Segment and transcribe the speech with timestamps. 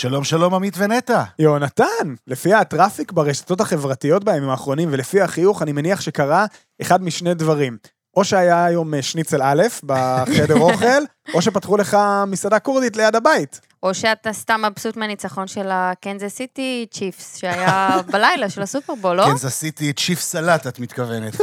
[0.00, 1.22] שלום, שלום, עמית ונטע.
[1.38, 6.46] יונתן, לפי ה traffic ברשתות החברתיות בימים האחרונים ולפי החיוך, אני מניח שקרה
[6.82, 7.76] אחד משני דברים.
[8.16, 11.02] או שהיה היום אה, שניצל א' בחדר אוכל,
[11.34, 13.60] או שפתחו לך מסעדה כורדית ליד הבית.
[13.82, 19.24] או שאתה סתם מבסוט מהניצחון של הקנזס סיטי צ'יפס, שהיה בלילה של הסופרבול, לא?
[19.26, 21.36] כן, זה עשיתי צ'יפ סלט, את מתכוונת.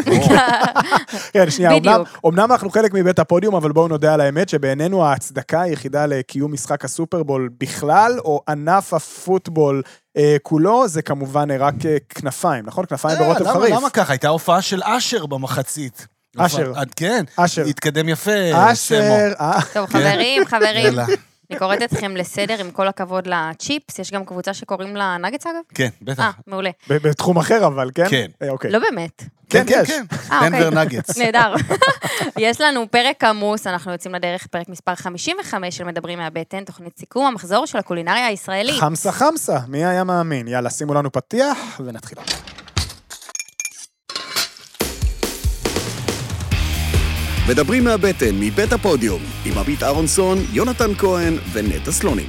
[1.34, 1.72] כן, שנייה,
[2.26, 6.86] אמנם, אנחנו חלק מבית הפודיום, אבל בואו נודה על האמת שבעינינו ההצדקה היחידה לקיום משחק
[6.86, 9.82] הסופרבול בכלל, או ענף הפוטבול
[10.18, 12.86] אה, כולו, זה כמובן אה, רק אה, כנפיים, נכון?
[12.86, 13.76] כנפיים ברוטב למה- חריף.
[13.76, 14.14] למה ככה?
[14.14, 16.08] הייתה הופעה של אשר במחצית.
[16.38, 16.68] אשר.
[16.68, 17.66] הופעה- כן, אשר.
[17.66, 18.72] התקדם יפה, סמו.
[18.72, 19.02] אשר,
[19.40, 21.06] אה, טוב, חברים, חברים, יאללה.
[21.52, 25.56] אני קוראת אתכם לסדר עם כל הכבוד לצ'יפס, יש גם קבוצה שקוראים לה נגטס אגב?
[25.74, 26.32] כן, אה, בטח.
[26.48, 26.70] מעולה.
[26.90, 28.10] ב- בתחום אחר אבל, כן?
[28.10, 28.28] כן.
[28.42, 28.72] אה, אוקיי.
[28.72, 29.24] לא באמת.
[29.50, 29.90] כן, כן, יש.
[29.90, 30.06] כן.
[30.32, 30.70] אה, אוקיי.
[30.70, 30.84] דנבר.
[31.24, 31.54] נהדר.
[32.38, 37.26] יש לנו פרק עמוס, אנחנו יוצאים לדרך, פרק מספר 55 של מדברים מהבטן, תוכנית סיכום
[37.26, 38.80] המחזור של הקולינריה הישראלית.
[38.80, 40.48] חמסה חמסה, מי היה מאמין?
[40.48, 42.18] יאללה, שימו לנו פתיח ונתחיל.
[47.50, 52.26] מדברים מהבטן, מבית הפודיום, עם עמית אהרונסון, יונתן כהן ונטע סלונים.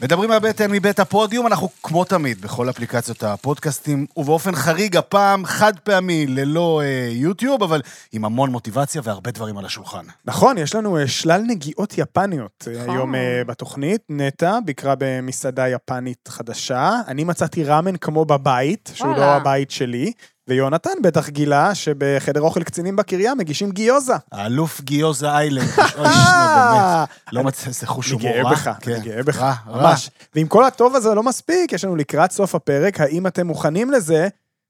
[0.00, 6.26] מדברים מהבטן מבית הפודיום, אנחנו כמו תמיד בכל אפליקציות הפודקאסטים, ובאופן חריג הפעם חד פעמי
[6.26, 7.80] ללא אה, יוטיוב, אבל
[8.12, 10.04] עם המון מוטיבציה והרבה דברים על השולחן.
[10.24, 12.90] נכון, יש לנו אה, שלל נגיעות יפניות אה, נכון.
[12.90, 14.00] היום אה, בתוכנית.
[14.08, 17.00] נטע ביקרה במסעדה יפנית חדשה.
[17.08, 19.36] אני מצאתי ראמן כמו בבית, שהוא לא וואלה.
[19.36, 20.12] הבית שלי.
[20.48, 24.14] ויונתן בטח גילה שבחדר אוכל קצינים בקריה מגישים גיוזה.
[24.32, 25.68] האלוף גיוזה איילנד,
[25.98, 27.08] אוי, באמת.
[27.32, 28.52] לא מצא, זה חוש אני הומור גאה רע.
[28.52, 28.92] בך, כן.
[28.92, 29.82] אני גאה בך, רע, רע.
[29.82, 30.10] ממש.
[30.34, 34.28] ועם כל הטוב הזה לא מספיק, יש לנו לקראת סוף הפרק, האם אתם מוכנים לזה?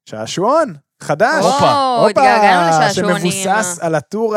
[0.09, 1.45] שעשועון, חדש.
[1.45, 3.31] הופה, התגעגענו לשעשועונים.
[3.31, 4.35] שמבוסס על הטור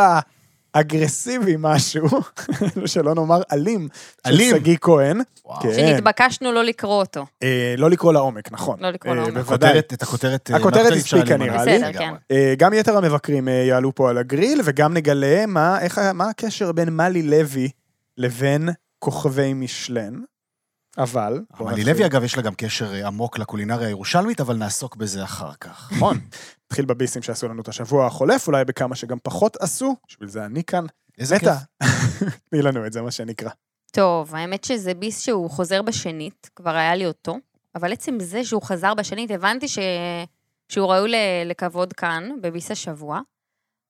[0.75, 2.07] האגרסיבי משהו,
[2.85, 3.87] שלא נאמר אלים,
[4.25, 4.49] אלים.
[4.49, 5.21] של שגיא כהן.
[5.61, 5.73] כן.
[5.73, 7.25] שנתבקשנו לא לקרוא אותו.
[7.43, 8.79] אה, לא לקרוא לעומק, נכון.
[8.79, 9.33] לא לקרוא אה, לעומק.
[9.33, 9.79] בוודאי.
[9.79, 10.51] את הכותרת...
[10.51, 11.37] אה, הכותרת הספיקה.
[11.37, 11.79] נראה לי.
[11.79, 11.99] בסדר.
[11.99, 12.13] כן.
[12.31, 16.71] אה, גם יתר המבקרים אה, יעלו פה על הגריל, וגם נגלה מה, איך, מה הקשר
[16.71, 17.69] בין מאלי לוי
[18.17, 18.69] לבין
[18.99, 20.13] כוכבי משלן.
[20.97, 21.41] אבל...
[21.59, 21.89] נתחיל.
[21.89, 25.91] לוי, אגב, יש לה גם קשר אה, עמוק לקולינריה הירושלמית, אבל נעסוק בזה אחר כך.
[25.95, 26.19] נכון.
[26.65, 30.63] נתחיל בביסים שעשו לנו את השבוע החולף, אולי בכמה שגם פחות עשו, בשביל זה אני
[30.63, 30.85] כאן.
[31.17, 31.49] איזה כיף.
[31.49, 31.57] נטע,
[32.49, 33.49] תני לנו את זה, מה שנקרא.
[33.91, 37.37] טוב, האמת שזה ביס שהוא חוזר בשנית, כבר היה לי אותו,
[37.75, 39.79] אבל עצם זה שהוא חזר בשנית, הבנתי ש...
[40.69, 41.11] שהוא ראוי
[41.45, 43.19] לכבוד כאן, בביס השבוע.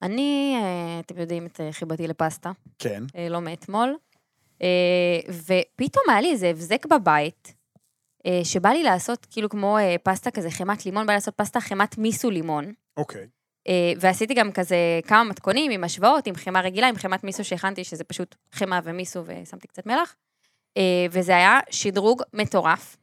[0.02, 3.04] אני, אה, אתם יודעים את אה, חיבתי לפסטה, כן.
[3.30, 3.96] לא מאתמול,
[5.30, 7.56] ופתאום היה לי איזה הבזק בבית,
[8.26, 11.60] אה, שבא לי לעשות כאילו כמו אה, פסטה כזה חמת לימון, בא לי לעשות פסטה
[11.60, 12.74] חמת מיסו לימון.
[12.98, 13.28] אוקיי.
[13.68, 14.76] אה, ועשיתי גם כזה
[15.08, 19.24] כמה מתכונים עם השוואות, עם חמאה רגילה, עם חמת מיסו שהכנתי, שזה פשוט חמאה ומיסו
[19.26, 20.16] ושמתי קצת מלח.
[20.78, 22.98] אה, וזה היה שדרוג מטורף.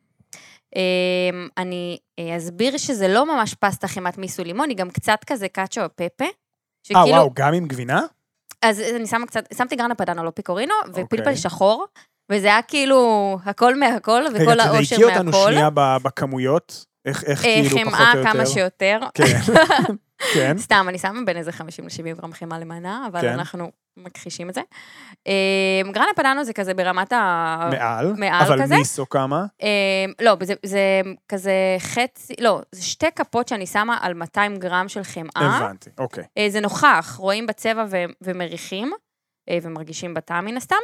[0.77, 5.49] אה, אני אה, אסביר שזה לא ממש פסטה חמת מיסו לימון, היא גם קצת כזה
[5.49, 6.25] קאצ'ו פפה.
[6.97, 8.01] אה, וואו, גם עם גבינה?
[8.63, 11.37] אז אני שמה קצת, שמתי גרנה פדאנו, לא פיקורינו, ופלפל אוקיי.
[11.37, 11.87] שחור,
[12.33, 15.53] וזה היה כאילו הכל מהכל, וכל רגע, האושר תדייקי אותנו מהכל.
[15.53, 16.85] שנייה בכמויות.
[17.05, 18.33] איך אה, כאילו פחות חמאה או יותר.
[18.33, 18.99] כמה שיותר.
[20.35, 20.59] כן.
[20.59, 23.33] סתם, אני שמה בין איזה 50 ל-70 גרם חמאה למנה, אבל כן.
[23.33, 24.61] אנחנו מכחישים את זה.
[25.27, 27.69] אה, גרנה פדאנו זה כזה ברמת ה...
[27.73, 28.13] מעל.
[28.17, 28.77] מעל אבל כזה?
[28.77, 29.45] מיסו כמה?
[30.21, 35.03] לא, זה, זה כזה חצי, לא, זה שתי כפות שאני שמה על 200 גרם של
[35.03, 35.31] חמאה.
[35.37, 36.25] הבנתי, אוקיי.
[36.39, 38.93] אה, זה נוכח, רואים בצבע ו- ומריחים,
[39.49, 40.77] אה, ומרגישים בטעם מן הסתם.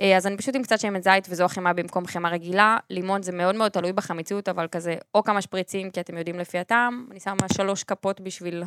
[0.00, 2.76] אה, אז אני פשוט עם קצת שמן זית וזו החמאה במקום חמאה רגילה.
[2.90, 6.58] לימון זה מאוד מאוד תלוי בחמיצות, אבל כזה או כמה שפריצים, כי אתם יודעים לפי
[6.58, 7.06] הטעם.
[7.10, 8.62] אני שמה שלוש כפות בשביל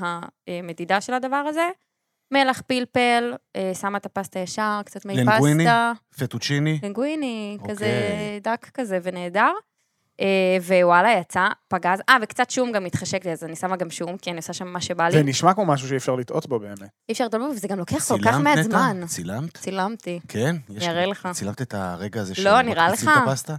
[0.47, 1.69] המדידה של הדבר הזה.
[2.33, 5.63] מלח, פלפל, אה, שמה את הפסטה ישר, קצת מי לינגוויני?
[5.63, 5.91] פסטה.
[6.19, 6.79] פטוצ'יני.
[6.83, 7.75] לינגוויני, אוקיי.
[7.75, 7.89] כזה
[8.41, 9.51] דק כזה ונהדר.
[10.21, 10.25] אה,
[10.81, 11.99] ווואלה, יצא פגז.
[12.09, 14.67] אה, וקצת שום גם מתחשק לי, אז אני שמה גם שום, כי אני עושה שם
[14.67, 15.11] מה שבא לי.
[15.11, 16.81] זה נשמע כמו משהו שאי אפשר לטעות בו באמת.
[16.81, 18.59] אי אפשר לדבר, וזה גם לוקח כל כך מעט?
[18.63, 19.01] זמן.
[19.07, 19.57] צילמת?
[19.57, 20.19] צילמתי.
[20.27, 20.55] כן?
[20.69, 21.29] יש- אני אראה לך.
[21.33, 23.51] צילמת את הרגע הזה לא, נראה שמקפיצים לך.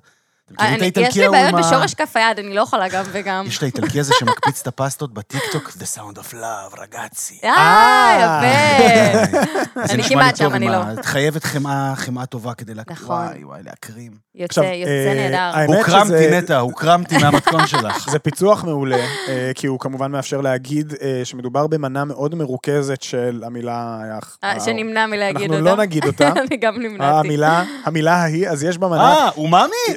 [0.54, 0.74] את הפסטה?
[0.74, 3.04] אתם מכירים את אני- האיטלקי יש לי בעיות בשורש כף היד, אני לא יכולה גם
[3.12, 3.44] וגם.
[3.46, 7.38] יש את האיטלקי הזה שמקפיץ את הפסטות בטיקטוק, The Sound of Love, רגאצי.
[7.44, 9.36] אה, יפה.
[9.86, 10.82] זה אני כמעט שם, אני לא.
[11.00, 12.96] את חייבת חמאה, חמאה טובה כדי להקריא.
[12.96, 13.16] נכון.
[13.16, 14.12] וואי, וואי, להקרים.
[14.34, 15.74] יוצא יוצא אה, נהדר.
[15.76, 18.06] הוקרמתי, נטע, הוקרמתי מהמתכון שלך.
[18.12, 18.96] זה פיצוח מעולה,
[19.28, 23.98] אה, כי הוא כמובן מאפשר להגיד אה, שמדובר במנה מאוד מרוכזת של המילה...
[24.44, 25.76] אה, שנמנע מלהגיד אנחנו אותה.
[25.76, 26.28] לא נגיד אותה.
[26.48, 27.18] אני גם נמנעתי.
[27.28, 29.94] המילה, המילה ההיא, אז יש במנה, אה, אומאמי?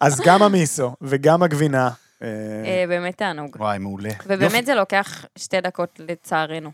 [0.00, 1.90] אז גם המיסו וגם הגבינה.
[2.22, 2.28] אה,
[2.64, 3.56] אה, באמת תענוג.
[3.58, 4.10] וואי, מעולה.
[4.26, 6.70] ובאמת זה לוקח שתי דקות לצערנו.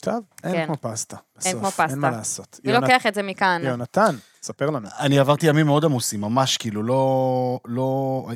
[0.00, 0.66] טוב, אין כן.
[0.66, 1.16] כמו פסטה.
[1.38, 1.86] בסוף, כמו פסטה.
[1.86, 2.60] אין מה לעשות.
[2.64, 3.62] יונת- לוקח את זה מכאן.
[3.64, 4.88] יונתן, ספר לנו.
[4.98, 7.60] אני עברתי ימים מאוד עמוסים, ממש, כאילו, לא...
[7.66, 8.26] לא...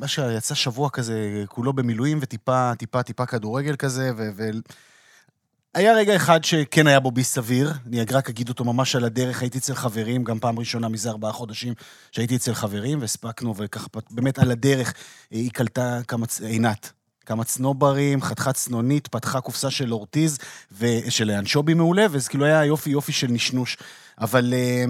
[0.00, 1.14] מה שיצא שבוע כזה,
[1.48, 4.50] כולו במילואים וטיפה, טיפה, טיפה כדורגל כזה, ו...
[5.74, 9.42] היה רגע אחד שכן היה בו בי סביר, אני רק אגיד אותו ממש על הדרך,
[9.42, 11.74] הייתי אצל חברים, גם פעם ראשונה מזה ארבעה חודשים
[12.12, 14.94] שהייתי אצל חברים, והספקנו, וככה, באמת על הדרך,
[15.30, 16.92] היא קלטה כמה, עינת,
[17.26, 20.38] כמה צנוברים, חתיכה צנונית, פתחה קופסה של אורטיז,
[20.78, 23.76] ושל אנשובי מעולה, וזה כאילו היה יופי יופי של נשנוש.
[24.18, 24.84] אבל אה,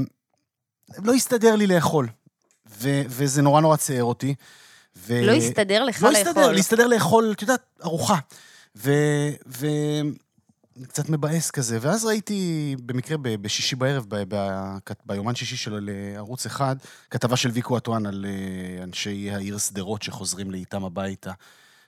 [0.99, 2.09] לא הסתדר לי לאכול,
[2.79, 4.35] ו, וזה נורא נורא ציער אותי.
[4.97, 5.21] ו...
[5.27, 6.29] לא הסתדר לך לא לאכול.
[6.29, 8.17] הסתדר, להסתדר לאכול, את יודעת, ארוחה.
[8.77, 8.93] ו...
[9.47, 9.67] ו...
[10.83, 16.47] קצת מבאס כזה, ואז ראיתי במקרה ב- בשישי בערב, ב- ב- ביומן שישי של ערוץ
[16.47, 16.77] אחד,
[17.11, 21.33] כתבה של ויקו אטואן על אה, אנשי העיר שדרות שחוזרים לאיתם הביתה.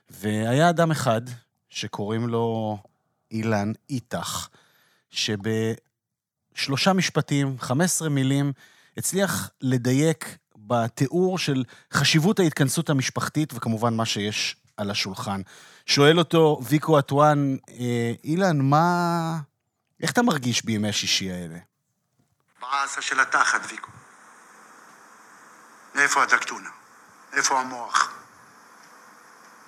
[0.09, 1.21] והיה אדם אחד,
[1.69, 2.77] שקוראים לו
[3.31, 4.47] אילן איתך,
[5.09, 8.53] שבשלושה משפטים, 15 מילים,
[8.97, 11.63] הצליח לדייק בתיאור של
[11.93, 15.41] חשיבות ההתכנסות המשפחתית, וכמובן מה שיש על השולחן.
[15.87, 19.37] שואל אותו ויקו אטואן, אה, אילן, מה...
[20.01, 21.57] איך אתה מרגיש בימי השישי האלה?
[22.61, 23.91] באסה של התחת, ויקו.
[25.95, 26.69] איפה הדקטונה?
[27.33, 28.13] איפה המוח?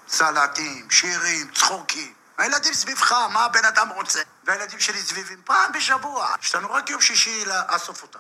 [0.08, 2.14] סלטים, שירים, צחוקים.
[2.38, 4.20] הילדים סביבך, מה הבן אדם רוצה?
[4.44, 6.36] והילדים שלי סביבים פעם בשבוע.
[6.42, 8.20] יש לנו רק יום שישי לאסוף אותם.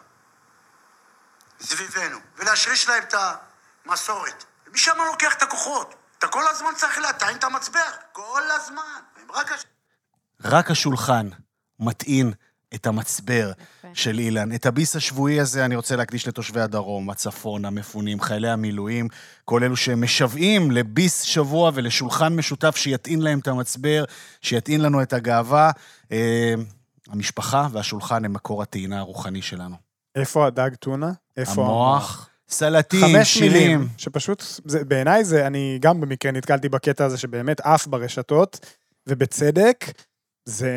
[1.61, 3.15] סביבנו, ולהשריש להם את
[3.85, 4.43] המסורת.
[4.67, 5.95] ומשם הוא לוקח את הכוחות.
[6.19, 7.79] אתה כל הזמן צריך להטעין את המצבר.
[8.11, 8.81] כל הזמן.
[9.21, 9.51] הם רק...
[9.51, 9.65] הש-
[10.43, 11.29] רק השולחן
[11.79, 12.33] מטעין
[12.75, 13.51] את המצבר
[13.93, 14.55] של אילן.
[14.55, 19.07] את הביס השבועי הזה אני רוצה להקדיש לתושבי הדרום, הצפון, המפונים, חיילי המילואים,
[19.45, 24.03] כל אלו שמשוועים לביס שבוע ולשולחן משותף שיטעין להם את המצבר,
[24.41, 25.71] שיטעין לנו את הגאווה.
[26.11, 26.53] אה,
[27.09, 29.75] המשפחה והשולחן הם מקור הטעינה הרוחני שלנו.
[30.15, 31.11] איפה הדג טונה?
[31.37, 33.51] איפה המוח, סלטים, חמש שירים.
[33.53, 38.59] מילים, שפשוט, זה, בעיניי זה, אני גם במקרה נתקלתי בקטע הזה שבאמת עף ברשתות,
[39.07, 39.85] ובצדק,
[40.45, 40.71] זה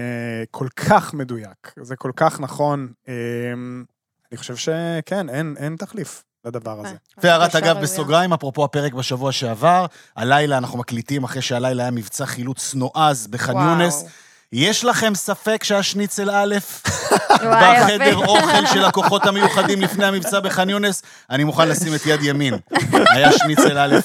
[0.50, 2.92] כל כך מדויק, זה כל כך נכון.
[3.08, 3.84] אמ,
[4.32, 6.94] אני חושב שכן, אין, אין תחליף לדבר הזה.
[7.22, 7.82] והערת בקשה אגב.
[7.82, 9.86] בסוגריים, אפרופו הפרק בשבוע שעבר,
[10.16, 13.68] הלילה אנחנו מקליטים אחרי שהלילה היה מבצע חילוץ נועז בח'אן וואו.
[13.68, 14.04] יונס.
[14.52, 16.56] יש לכם ספק שהשניצל א'.
[17.52, 21.02] בחדר אוכל של הכוחות המיוחדים לפני המבצע בח'אן יונס?
[21.30, 22.54] אני מוכן לשים את יד ימין.
[22.92, 23.96] היה שניצל א'.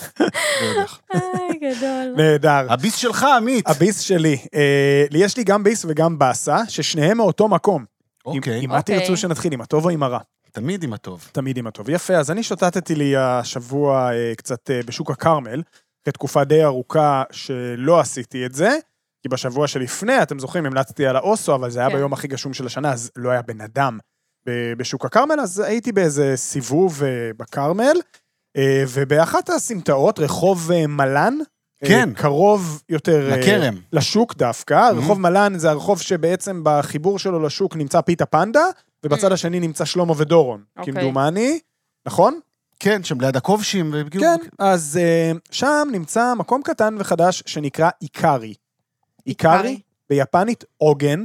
[1.13, 2.13] איי, גדול.
[2.15, 2.65] נהדר.
[2.69, 3.69] הביס שלך, עמית.
[3.69, 7.85] הביס שלי, אה, לי יש לי גם ביס וגם באסה, ששניהם מאותו מקום.
[8.25, 8.99] אוקיי, עם מה אוקיי.
[8.99, 10.19] תרצו שנתחיל, עם הטוב או עם הרע?
[10.51, 11.29] תמיד עם הטוב.
[11.31, 11.89] תמיד עם הטוב.
[11.89, 15.61] יפה, אז אני שוטטתי לי השבוע אה, קצת אה, בשוק הכרמל,
[16.03, 18.77] אחרי תקופה די ארוכה שלא עשיתי את זה,
[19.21, 21.95] כי בשבוע שלפני, אתם זוכרים, המלצתי על האוסו, אבל זה היה כן.
[21.95, 23.97] ביום הכי גשום של השנה, אז לא היה בן אדם
[24.47, 27.97] ב- בשוק הכרמל, אז הייתי באיזה סיבוב אה, בכרמל,
[28.57, 31.37] אה, ובאחת הסמטאות, רחוב אה, מלן,
[31.85, 32.09] כן.
[32.13, 33.29] קרוב יותר...
[33.39, 33.75] לכרם.
[33.93, 38.65] לשוק דווקא, רחוב מלן זה הרחוב שבעצם בחיבור שלו לשוק נמצא פיתה פנדה,
[39.03, 40.93] ובצד השני נמצא שלמה ודורון, אוקיי.
[40.93, 41.59] כמדומני,
[42.05, 42.39] נכון?
[42.79, 43.93] כן, שם ליד הכובשים.
[44.11, 44.99] כן, אז
[45.51, 48.53] שם נמצא מקום קטן וחדש שנקרא איקרי.
[49.27, 49.79] איקרי.
[50.09, 51.23] ביפנית עוגן.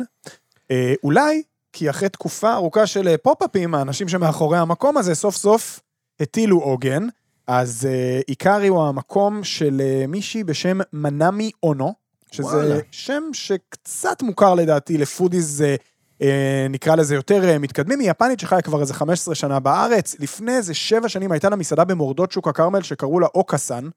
[0.71, 5.81] אה, אולי כי אחרי תקופה ארוכה של אה, פופ-אפים, האנשים שמאחורי המקום הזה סוף סוף
[6.21, 7.07] הטילו עוגן.
[7.47, 11.95] אז אה, איקרי הוא המקום של אה, מישהי בשם מנמי אונו,
[12.31, 12.79] שזה וואלה.
[12.91, 15.75] שם שקצת מוכר לדעתי לפודיז, אה,
[16.23, 20.17] אה, נקרא לזה יותר אה, מתקדמים, היא יפנית שחיה כבר איזה 15 שנה בארץ.
[20.21, 23.89] לפני איזה 7 שנים הייתה לה מסעדה במורדות שוק הכרמל שקראו לה אוקסן,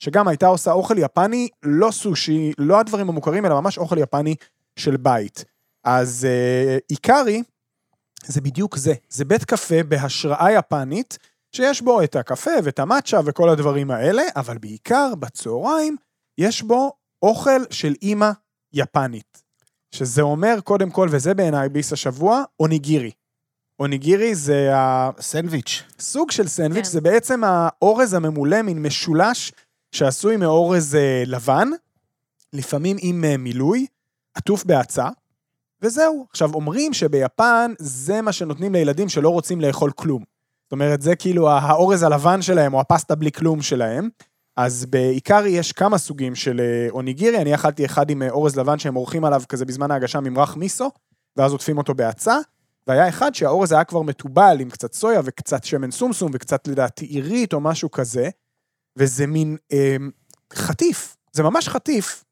[0.00, 4.34] שגם הייתה עושה אוכל יפני, לא סושי, לא הדברים המוכרים, אלא ממש אוכל יפני
[4.76, 5.44] של בית.
[5.84, 7.42] אז אה, איקרי
[8.24, 11.18] זה בדיוק זה, זה בית קפה בהשראה יפנית,
[11.52, 15.96] שיש בו את הקפה ואת המאצ'ה וכל הדברים האלה, אבל בעיקר בצהריים
[16.38, 16.92] יש בו
[17.22, 18.30] אוכל של אימא
[18.72, 19.42] יפנית.
[19.94, 23.10] שזה אומר, קודם כל, וזה בעיניי ביס השבוע, אוניגירי.
[23.78, 24.70] אוניגירי זה
[25.20, 25.82] סנדוויץ'.
[25.98, 26.90] הסוג של סנדוויץ', כן.
[26.90, 29.52] זה בעצם האורז הממולא, מין משולש
[29.92, 31.68] שעשוי מאורז אה, לבן,
[32.52, 33.86] לפעמים עם אה, מילוי,
[34.34, 35.08] עטוף בהצה,
[35.82, 36.26] וזהו.
[36.30, 40.24] עכשיו, אומרים שביפן זה מה שנותנים לילדים שלא רוצים לאכול כלום.
[40.64, 44.08] זאת אומרת, זה כאילו האורז הלבן שלהם, או הפסטה בלי כלום שלהם.
[44.56, 48.94] אז בעיקר יש כמה סוגים של אה, אוניגירי, אני אכלתי אחד עם אורז לבן שהם
[48.94, 50.90] עורכים עליו כזה בזמן ההגשה ממרח מיסו,
[51.36, 52.36] ואז עוטפים אותו בהצה,
[52.86, 57.52] והיה אחד שהאורז היה כבר מתובל עם קצת סויה וקצת שמן סומסום וקצת לדעתי עירית
[57.52, 58.28] או משהו כזה,
[58.96, 59.96] וזה מין אה,
[60.54, 62.24] חטיף, זה ממש חטיף,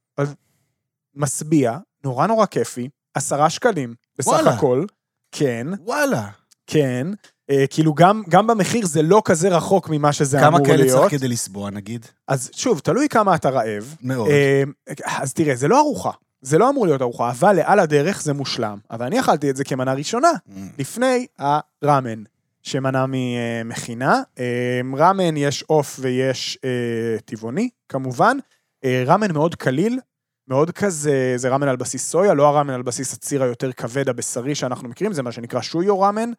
[1.14, 4.50] משביע, נורא נורא כיפי, עשרה שקלים בסך וואלה.
[4.54, 4.84] הכל,
[5.32, 6.28] כן, וואלה.
[6.66, 7.06] כן,
[7.50, 10.98] אה, כאילו, גם, גם במחיר זה לא כזה רחוק ממה שזה כמה אמור כאלה להיות.
[11.00, 12.06] צריך כדי לסבוע, נגיד?
[12.28, 13.94] אז שוב, תלוי כמה אתה רעב.
[14.02, 14.28] מאוד.
[14.28, 14.62] אה,
[15.06, 16.10] אז תראה, זה לא ארוחה.
[16.40, 18.78] זה לא אמור להיות ארוחה, אבל לעל הדרך זה מושלם.
[18.90, 20.52] אבל אני אכלתי את זה כמנה ראשונה, Mm.
[20.78, 22.22] לפני הראמן,
[22.62, 24.22] שמנה ממכינה.
[24.38, 28.36] אה, ראמן יש עוף ויש אה, טבעוני, כמובן.
[28.84, 30.00] אה, ראמן מאוד קליל,
[30.48, 34.54] מאוד כזה, זה ראמן על בסיס סויה, לא הראמן על בסיס הציר היותר כבד הבשרי
[34.54, 36.30] שאנחנו מכירים, זה מה שנקרא שויו ראמן.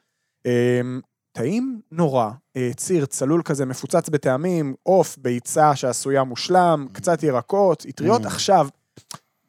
[0.45, 0.81] אה,
[1.31, 2.29] טעים נורא,
[2.75, 8.21] ציר צלול כזה, מפוצץ בטעמים, עוף, ביצה שעשויה מושלם, קצת ירקות, אטריות.
[8.21, 8.27] Mm.
[8.27, 8.67] עכשיו,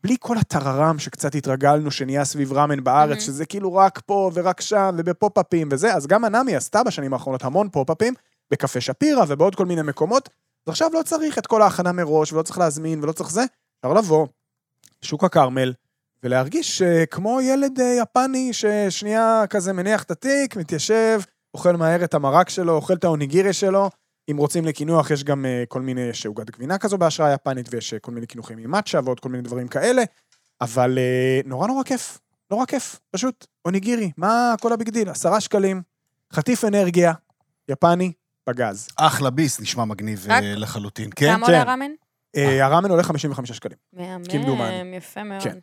[0.04, 3.20] בלי כל הטררם שקצת התרגלנו שנהיה סביב ראמן בארץ, Mhm.
[3.20, 7.68] שזה כאילו רק פה ורק שם ובפופ-אפים וזה, אז גם הנמי עשתה בשנים האחרונות המון
[7.68, 8.14] פופ-אפים,
[8.50, 10.28] בקפה שפירא ובעוד כל מיני מקומות,
[10.66, 13.44] אז עכשיו לא צריך את כל ההכנה מראש, ולא צריך להזמין ולא צריך זה,
[13.80, 14.26] אפשר לבוא,
[15.02, 15.72] שוק הכרמל,
[16.22, 21.20] ולהרגיש אה, כמו ילד אה, יפני ששנייה כזה מניח את התיק, מתיישב,
[21.54, 23.90] אוכל מהר את המרק שלו, אוכל את האוניגירי שלו.
[24.30, 27.94] אם רוצים לקינוח, יש גם אה, כל מיני, יש עוגת גבינה כזו בהשראה יפנית, ויש
[27.94, 30.02] אה, כל מיני קינוחים עם מאצ'ה ועוד כל מיני דברים כאלה,
[30.60, 32.18] אבל אה, נורא נורא כיף,
[32.50, 35.08] נורא כיף, פשוט, אוניגירי, מה כל ה big deal?
[35.08, 35.82] עשרה שקלים,
[36.32, 37.12] חטיף אנרגיה,
[37.68, 38.12] יפני,
[38.48, 38.88] בגז.
[38.96, 41.10] אחלה ביס, נשמע מגניב רק- לחלוטין.
[41.16, 41.32] כן?
[41.34, 41.68] כמה עולה כן.
[41.68, 41.90] הראמן?
[42.36, 43.76] אה, הראמן עולה 55 שקלים.
[43.92, 45.42] מהמם, יפה מאוד.
[45.42, 45.58] כן.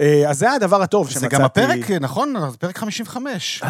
[0.00, 1.34] אה, אז זה הדבר הטוב זה שמצאתי.
[1.36, 2.34] גם הפרק, נכון?
[2.50, 3.62] זה פרק 55.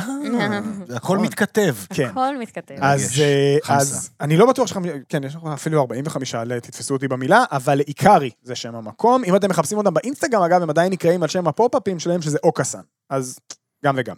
[0.87, 1.19] זה הכל.
[1.19, 1.75] מתכתב.
[1.95, 2.09] כן.
[2.11, 2.75] הכל מתכתב.
[2.81, 3.21] אז.
[3.21, 3.79] אה,
[4.21, 4.83] אני לא בטוח שחמ...
[5.09, 9.25] כן, יש לך אפילו 45, לא, תתפסו אותי במילה, אבל איקרי זה שם המקום.
[9.25, 12.81] אם אתם מחפשים אותם באינסטגרם, אגב, הם עדיין נקראים על שם הפופ-אפים שלהם, שזה אוקסן.
[13.11, 13.39] אז
[13.85, 14.17] גם וגם.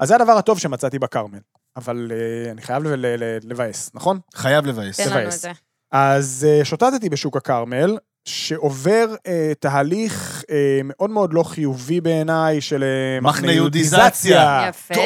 [0.00, 1.38] אז זה הדבר הטוב שמצאתי בכרמל.
[1.76, 4.18] אבל אה, אני חייב ל- ל- ל- לבאס, נכון?
[4.34, 4.96] חייב לבאס.
[5.00, 5.32] תן לנו את.
[5.32, 5.52] זה.
[5.92, 12.82] אז אה, שוטטתי בשוק הכרמל, שעובר אה, תהליך אה, מאוד מאוד לא חיובי בעיניי של
[12.84, 14.66] אה, מחנה יהודיזציה.
[14.68, 14.94] יפה.
[14.94, 15.04] טוב,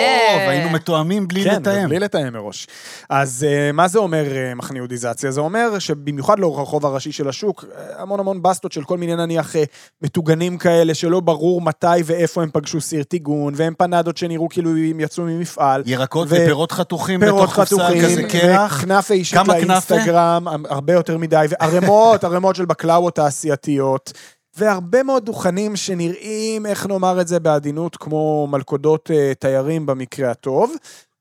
[0.48, 1.88] היינו מתואמים בלי כן, לתאם.
[1.88, 2.66] בלי לתאם מראש.
[3.10, 5.30] אז uh, מה זה אומר uh, מחנה יהודיזציה?
[5.30, 9.16] זה אומר שבמיוחד לאורך הרחוב הראשי של השוק, uh, המון המון בסטות של כל מיני
[9.16, 9.58] נניח uh,
[10.02, 15.00] מטוגנים כאלה, שלא ברור מתי ואיפה הם פגשו סיר טיגון, והם פנדות שנראו כאילו הם
[15.00, 15.82] יצאו ממפעל.
[15.86, 18.78] ירקות ו- ופירות חתוכים פירות בתוך קופסה חתוכים, כזה קרח.
[18.78, 19.94] וכנאפה אישית כמה כנאפה?
[19.94, 24.12] לאינסטגרם, הרבה יותר מדי, וערימות, ערימות של בקלאוות תעשייתיות.
[24.56, 30.74] והרבה מאוד דוכנים שנראים, איך נאמר את זה בעדינות, כמו מלכודות אה, תיירים במקרה הטוב.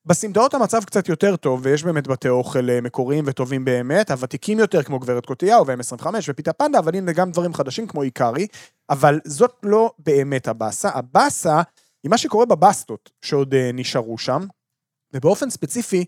[0.06, 4.84] בסמטאות המצב קצת יותר טוב, ויש באמת בתי אוכל אה, מקוריים וטובים באמת, הוותיקים יותר
[4.84, 8.48] כמו גברת קוטיהו ו-M25 ופיתה פנדה, אבל הנה גם דברים חדשים כמו איקרי,
[8.90, 10.90] אבל זאת לא באמת הבאסה.
[10.94, 11.62] הבאסה
[12.04, 14.46] היא מה שקורה בבסטות שעוד אה, נשארו שם,
[15.14, 16.06] ובאופן ספציפי,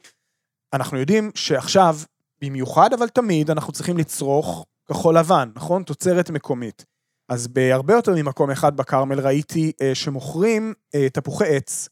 [0.73, 1.97] אנחנו יודעים שעכשיו,
[2.41, 5.83] במיוחד אבל תמיד, אנחנו צריכים לצרוך כחול לבן, נכון?
[5.83, 6.86] תוצרת מקומית.
[7.29, 11.89] אז בהרבה יותר ממקום אחד בכרמל ראיתי אה, שמוכרים אה, תפוחי עץ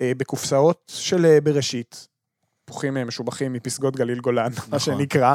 [0.00, 2.08] אה, בקופסאות של אה, בראשית.
[2.64, 4.78] תפוחים אה, משובחים מפסגות גליל גולן, מה נכון.
[4.78, 5.34] שנקרא,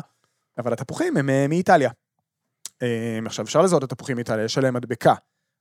[0.58, 1.90] אבל התפוחים הם אה, מאיטליה.
[2.82, 5.14] אה, עכשיו, אפשר לזהות את התפוחים מאיטליה, יש עליהם מדבקה.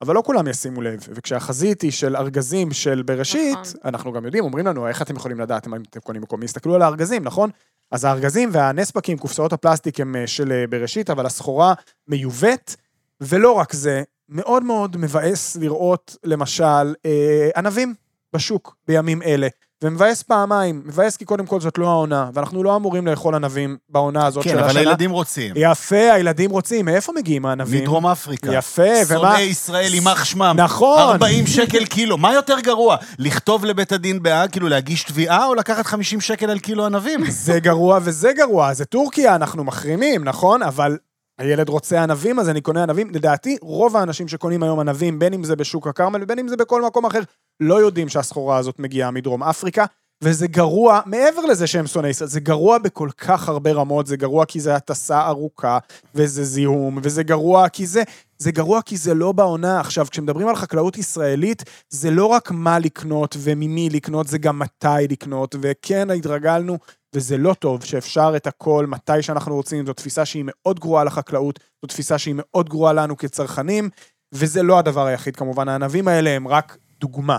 [0.03, 3.81] אבל לא כולם ישימו לב, וכשהחזית היא של ארגזים של בראשית, נכון.
[3.85, 6.45] אנחנו גם יודעים, אומרים לנו, איך אתם יכולים לדעת אם אתם קונים מקומי?
[6.45, 7.51] הסתכלו על הארגזים, נכון?
[7.91, 11.75] אז הארגזים והנספקים, קופסאות הפלסטיק הם אה, של אה, בראשית, אבל הסחורה
[12.09, 12.75] מיובאת,
[13.21, 17.95] ולא רק זה, מאוד מאוד מבאס לראות, למשל, אה, ענבים
[18.33, 19.49] בשוק בימים אלה.
[19.85, 24.27] ומבאס פעמיים, מבאס כי קודם כל זאת לא העונה, ואנחנו לא אמורים לאכול ענבים בעונה
[24.27, 24.81] הזאת כן, של אבל השנה.
[24.81, 25.55] הילדים רוצים.
[25.57, 27.83] יפה, הילדים רוצים, מאיפה מגיעים הענבים?
[27.83, 28.53] מדרום אפריקה.
[28.55, 29.19] יפה, ומה...
[29.19, 30.55] שונאי ישראל, יימח שמם.
[30.59, 31.03] נכון.
[31.03, 32.19] 40 שקל קילו.
[32.19, 32.97] מה יותר גרוע?
[33.19, 37.31] לכתוב לבית הדין בהאג, כאילו להגיש תביעה, או לקחת 50 שקל על קילו ענבים?
[37.31, 40.63] זה גרוע וזה גרוע, זה טורקיה, אנחנו מחרימים, נכון?
[40.63, 40.97] אבל
[41.39, 43.11] הילד רוצה ענבים, אז אני קונה ענבים.
[43.11, 46.83] לדעתי, רוב האנשים שקונים היום ענבים, בין אם זה בשוק הכרמל ובין אם זה בכל
[46.83, 47.21] מקום אחר,
[47.61, 49.85] לא יודעים שהסחורה הזאת מגיעה מדרום אפריקה.
[50.23, 54.45] וזה גרוע, מעבר לזה שהם שונאי ישראל, זה גרוע בכל כך הרבה רמות, זה גרוע
[54.45, 55.79] כי זה הטסה ארוכה,
[56.15, 58.03] וזה זיהום, וזה גרוע כי זה,
[58.39, 59.81] זה גרוע כי זה לא בעונה.
[59.81, 65.09] עכשיו, כשמדברים על חקלאות ישראלית, זה לא רק מה לקנות וממי לקנות, זה גם מתי
[65.11, 66.79] לקנות, וכן, התרגלנו,
[67.15, 71.61] וזה לא טוב שאפשר את הכל מתי שאנחנו רוצים, זו תפיסה שהיא מאוד גרועה לחקלאות,
[71.83, 73.91] זו תפיסה שהיא מאוד גרועה לנו כצרכנים,
[74.33, 77.39] וזה לא הדבר היחיד כמובן, הענבים האלה הם רק דוגמה.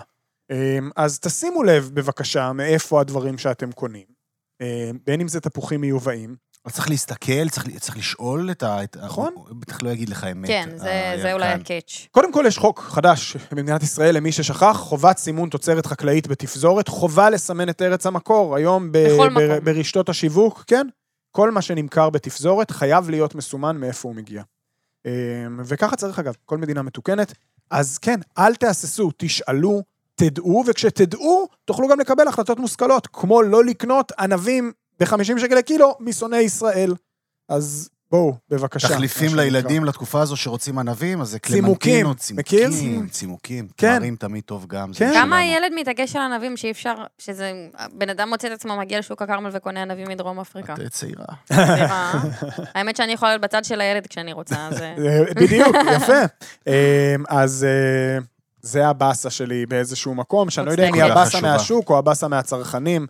[0.51, 4.06] אמ, אז תשימו לב בבקשה מאיפה הדברים שאתם קונים.
[4.62, 4.65] אמ,
[5.06, 8.77] בין אם זה תפוחים מיובאים, אבל צריך להסתכל, צריך, צריך לשאול את ה...
[9.03, 9.34] נכון.
[9.36, 10.48] הוא בטח לא יגיד לך אמת.
[10.48, 11.46] כן, זה- זה אולי.
[11.48, 12.08] הקאץ'.
[12.12, 17.29] קודם כל יש חוק חדש במדינת ישראל, למי ששכח, חובת סימון תוצרת חקלאית בתפזורת, חובה
[17.29, 18.56] לסמן את ארץ המקור.
[18.56, 19.60] היום ב- בכל ב- מקום.
[19.65, 20.88] ברשתות השיווק, כן,
[21.32, 24.44] כל מה שנמכר בתפזורת חייב להיות מסומן מאיפה הוא מגיע.
[25.06, 25.12] אמ,
[25.65, 27.34] וככה צריך אגב, כל מדינה מתוקנת.
[27.72, 29.82] אז כן, אל תהססו, תשאלו,
[30.20, 36.40] תדעו, וכשתדעו, תוכלו גם לקבל החלטות מושכלות, כמו לא לקנות ענבים ב-50 שקל לקילו משונאי
[36.40, 36.96] ישראל.
[37.50, 38.88] אז בואו, בבקשה.
[38.88, 39.36] תחליפים.
[39.36, 42.70] לילדים לתקופה הזו שרוצים ענבים, אז זה צימוקים, קלמנטינות, מכיר?
[42.70, 43.68] צימוקים, צימוקים.
[43.78, 43.98] כן.
[43.98, 44.88] תמרים תמיד טוב גם.
[44.88, 44.94] כן.
[44.94, 45.14] שלנו.
[45.14, 47.52] כמה הילד מתעקש על ענבים שאי אפשר, שזה,
[47.94, 50.74] בן אדם מוצא את עצמו מגיע לשוק הכרמל וקונה ענבים מדרום אפריקה.
[50.74, 51.26] את צעירה.
[51.52, 52.12] רע.
[52.76, 54.96] האמת שאני יכולה להיות בצד של הילד כשאני רוצה, זה...
[54.98, 56.22] אה, בדיוק, יפה.
[56.68, 58.20] אה, אז אה,
[58.62, 61.04] זה הבאסה שלי באיזשהו מקום, שאני לא יודע אם היא.
[61.04, 61.42] הבאסה.
[61.42, 63.08] מהשוק או הבאסה מהצרכנים,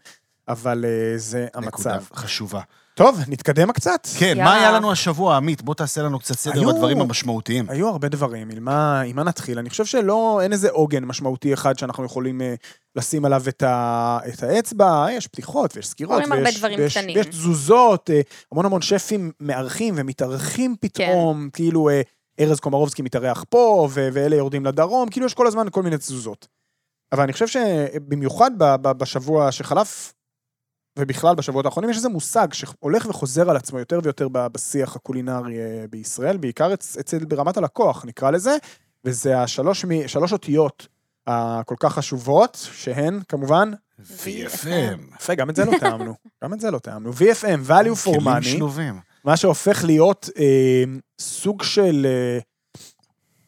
[0.48, 2.04] אבל אה, זה נקודה המצב.
[2.14, 2.62] חשובה.
[2.94, 4.08] טוב, נתקדם קצת.
[4.18, 4.54] כן, מה.
[4.54, 5.62] היה לנו השבוע, עמית?
[5.62, 7.66] בוא תעשה לנו קצת סדר היו- בדברים המשמעותיים.
[7.70, 9.60] היו הרבה דברים, עם מה, עם מה נתחיל?
[9.60, 12.54] אני חושב שלא, אין איזה עוגן משמעותי אחד שאנחנו יכולים אה,
[12.96, 17.16] לשים עליו את, ה, את האצבע, יש פתיחות ויש הרבה ויש, דברים ויש, קטנים.
[17.16, 22.02] ויש תזוזות, אה, המון המון שפים מארחים ומתארחים פתאום, כאילו אה,
[22.40, 26.48] ארז קומרובסקי מתארח פה, ו- ואלה יורדים לדרום, כאילו יש כל הזמן כל מיני תזוזות.
[27.12, 28.52] אבל אני חושב שבמיוחד
[28.98, 30.14] בשבוע שחלף,
[31.00, 35.86] ובכלל בשבועות האחרונים, יש איזה מושג שהולך וחוזר על עצמו יותר ויותר בשיח הקולינרי אה,
[35.90, 38.58] בישראל, בעיקר אצ- אצל ברמת הלקוח, נקרא לזה,
[39.06, 40.88] וזה השלוש מ- שלוש אותיות
[41.28, 44.68] הכל כך חשובות, שהן כמובן, VFM.
[45.16, 47.12] יפה, גם את זה לא טעמנו, גם את זה לא טעמנו.
[47.14, 48.46] VFM, value for money.
[49.24, 50.84] מה שהופך להיות אה,
[51.20, 52.08] סוג של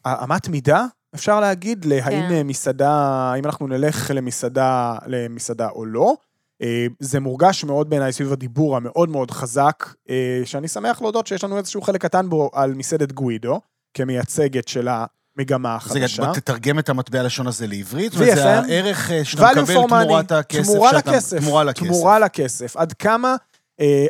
[0.06, 2.32] אה, אמת מידה, אפשר להגיד, להאם כן.
[2.34, 2.92] אה, מסעדה,
[3.32, 6.14] האם אנחנו נלך למסעדה, למסעדה או לא.
[6.62, 11.44] אה, זה מורגש מאוד בעיניי סביב הדיבור המאוד מאוד חזק, אה, שאני שמח להודות שיש
[11.44, 13.60] לנו איזשהו חלק קטן בו על מסעדת גווידו,
[13.94, 16.24] כמייצגת של המגמה החדשה.
[16.24, 20.72] בוא תתרגם את המטבע הלשון הזה לעברית, וזה הערך שאתה מקבל תמורת הכסף.
[20.72, 21.86] תמורה שאתה- לכסף, תמורה לכסף.
[21.86, 22.76] תמורה לכסף.
[22.76, 23.36] עד כמה,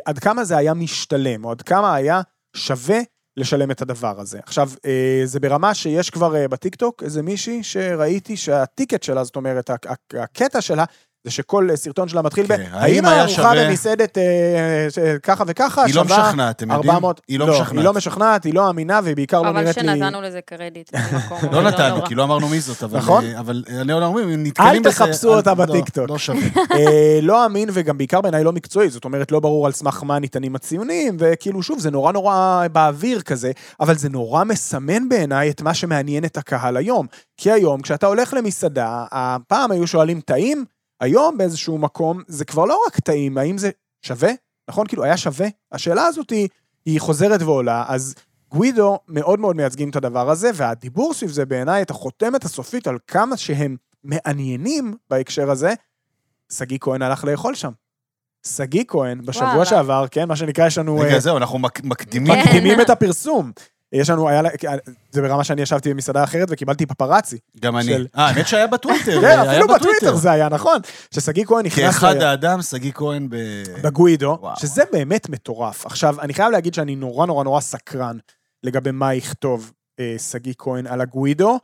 [0.05, 2.21] עד כמה זה היה משתלם, או עד כמה היה
[2.55, 2.99] שווה
[3.37, 4.39] לשלם את הדבר הזה.
[4.43, 9.69] עכשיו, אה, זה ברמה שיש כבר אה, בטיקטוק איזה מישהי שראיתי שהטיקט שלה, זאת אומרת,
[9.69, 10.85] הק- הק- הקטע שלה,
[11.23, 12.47] זה שכל אה, סרטון שלה מתחיל ב...
[12.57, 14.23] כן, האם האם היה הארוחה שווה- במסעדת אה,
[14.89, 16.89] ש- ככה וככה היא לא שווה משכנעת, אתם יודעים?
[16.91, 17.21] 400...
[17.27, 17.83] היא לא היא משכנעת.
[17.85, 19.83] לא משכנעת, היא לא אמינה, והיא בעיקר לא אבל נראית לי...
[19.83, 20.93] שנתנו לזה קרדיט.
[21.51, 22.05] לא אבל נתנו.
[22.05, 22.97] כי לא אמרנו מי זאת, אבל...
[22.97, 23.23] נכון.
[23.25, 24.89] אה, אבל אני לא אומר, אם נתקלים אל בזה...
[24.91, 26.09] תחפשו אל- אותה לא, בטיקטוק.
[26.09, 26.39] לא שווה.
[26.77, 30.19] אה, לא אמין וגם בעיקר בעיניי לא מקצועי, זאת אומרת, לא ברור על סמך מה
[30.19, 32.33] ניתנים הציונים, וכאילו, שוב, זה נורא נורא
[32.71, 37.05] באוויר כזה, אבל זה נורא מסמן בעיניי את מה שמעניין את הקהל היום.
[37.37, 40.65] כי היום, כשאתה הולך למסעדה, הפעם היו שואלים טעים,
[41.03, 43.69] היום באיזשהו מקום, זה כבר לא רק טעים, האם זה
[44.01, 44.31] שווה?
[44.69, 44.87] נכון?
[44.87, 45.47] כאילו, היה שווה?
[45.71, 46.47] השאלה הזאת היא,
[46.85, 48.15] היא חוזרת ועולה, אז
[48.51, 52.97] גווידו מאוד מאוד מייצגים את הדבר הזה, והדיבור סביב זה בעיניי, את החותמת הסופית על
[53.07, 55.73] כמה שהם מעניינים בהקשר הזה,
[56.53, 57.71] שגיא כהן הלך לאכול שם.
[58.47, 59.65] שגיא כהן, בשבוע וואלה.
[59.65, 60.99] שעבר, כן, מה שנקרא, יש לנו...
[60.99, 62.33] רגע, אה, זהו, אנחנו מק- מקדימים.
[62.33, 62.39] כן.
[62.49, 63.51] מקדימים את הפרסום.
[63.93, 64.49] יש לנו, היה, לה-
[65.11, 67.37] זה ברמה שאני ישבתי במסעדה אחרת וקיבלתי פפרצי.
[67.59, 67.93] גם אני.
[67.93, 69.21] אה, האמת שהיה בטוויטר.
[69.21, 70.79] כן, אפילו בטוויטר זה היה, נכון.
[71.11, 71.93] ששגיא כהן נכנס...
[71.95, 73.35] כאחד האדם, שגיא כהן ב...
[73.83, 74.59] בגווידו, וואו.
[74.59, 75.85] שזה באמת מטורף.
[75.85, 78.17] עכשיו, אני חייב להגיד שאני נורא נורא נורא סקרן
[78.63, 81.59] לגבי מה יכתוב אה, שגיא כהן על הגווידו,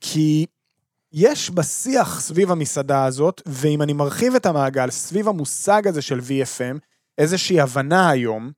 [0.00, 0.46] כי
[1.12, 6.78] יש בשיח סביב המסעדה הזאת, ואם אני מרחיב את המעגל סביב המושג הזה של VFM,
[7.18, 8.50] איזושהי הבנה היום,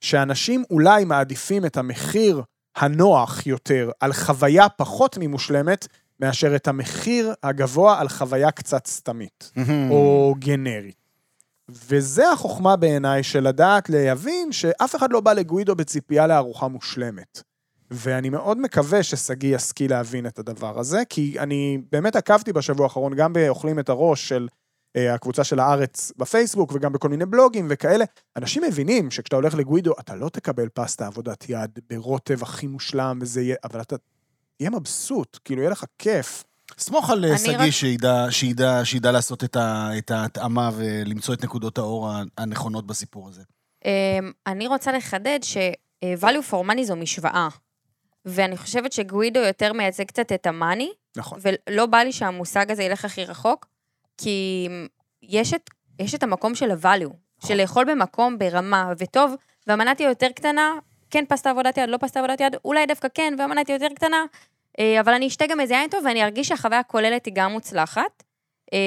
[0.00, 2.42] שאנשים אולי מעדיפים את המחיר
[2.76, 5.88] הנוח יותר על חוויה פחות ממושלמת,
[6.20, 9.52] מאשר את המחיר הגבוה על חוויה קצת סתמית.
[9.90, 10.96] או גנרית.
[11.68, 17.42] וזה החוכמה בעיניי של לדעת להבין שאף אחד לא בא לגווידו בציפייה לארוחה מושלמת.
[17.90, 23.14] ואני מאוד מקווה ששגיא ישכיל להבין את הדבר הזה, כי אני באמת עקבתי בשבוע האחרון
[23.14, 24.48] גם ב"אוכלים את הראש" של
[24.96, 28.04] הקבוצה של הארץ בפייסבוק, וגם בכל מיני בלוגים וכאלה.
[28.36, 33.42] אנשים מבינים שכשאתה הולך לגווידו, אתה לא תקבל פסטה עבודת יד ברוטב הכי מושלם, וזה
[33.42, 33.96] יהיה, אבל אתה
[34.56, 36.44] תהיה מבסוט, כאילו, יהיה לך כיף.
[36.78, 41.44] סמוך על אה, שגיא רק- שידע, שידע, שידע לעשות את, ה, את ההתאמה ולמצוא את
[41.44, 43.42] נקודות האור הנכונות בסיפור הזה.
[43.84, 43.90] אמ,
[44.46, 47.48] אני רוצה לחדד ש-value for money זו משוואה.
[48.24, 51.38] ואני חושבת שגווידו יותר מייצג קצת את המאני, נכון.
[51.42, 53.66] ולא בא לי שהמושג הזה ילך הכי רחוק,
[54.18, 54.68] כי
[55.22, 59.34] יש את, יש את המקום של ה-value, של לאכול במקום ברמה וטוב,
[59.66, 60.72] והמנה תהיה יותר קטנה,
[61.10, 64.24] כן פסטה עבודת יד, לא פסטה עבודת יד, אולי דווקא כן, והמנה תהיה יותר קטנה,
[64.78, 68.22] אה, אבל אני אשתה גם איזה יין טוב, ואני ארגיש שהחוויה הכוללת היא גם מוצלחת.
[68.72, 68.78] אה,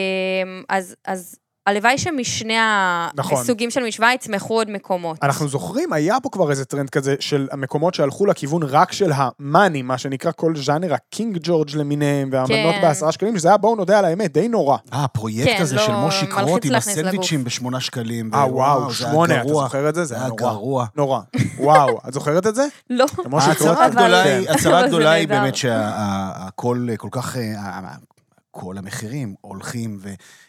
[0.69, 2.53] אז, אז הלוואי שמשני
[3.15, 3.37] נכון.
[3.41, 5.17] הסוגים של משוואה יצמחו עוד מקומות.
[5.23, 9.25] אנחנו זוכרים, היה פה כבר איזה טרנד כזה של המקומות שהלכו לכיוון רק של ה
[9.25, 12.81] money, מה שנקרא כל ז'אנר הקינג ג'ורג' למיניהם, והמנות כן.
[12.81, 14.77] בעשרה שקלים, שזה היה, בואו נודה על האמת, די נורא.
[14.93, 18.33] אה, הפרויקט כן, הזה לא, של מושי קרוט עם הסנדוויצ'ים בשמונה שקלים.
[18.33, 19.47] אה, וואו, שמונה, אתה.
[19.47, 20.05] זוכר את זה?
[20.05, 20.37] זה היה נורא.
[20.37, 20.85] גרוע.
[20.95, 21.19] נורא.
[21.59, 22.67] וואו, את זוכרת את זה?
[22.89, 23.05] לא.
[23.25, 23.89] הצהרה
[24.59, 25.27] זה הגדולה היא.
[25.27, 27.79] באמת שהכל כל כך, אה,
[28.59, 29.99] כל המחירים הולכים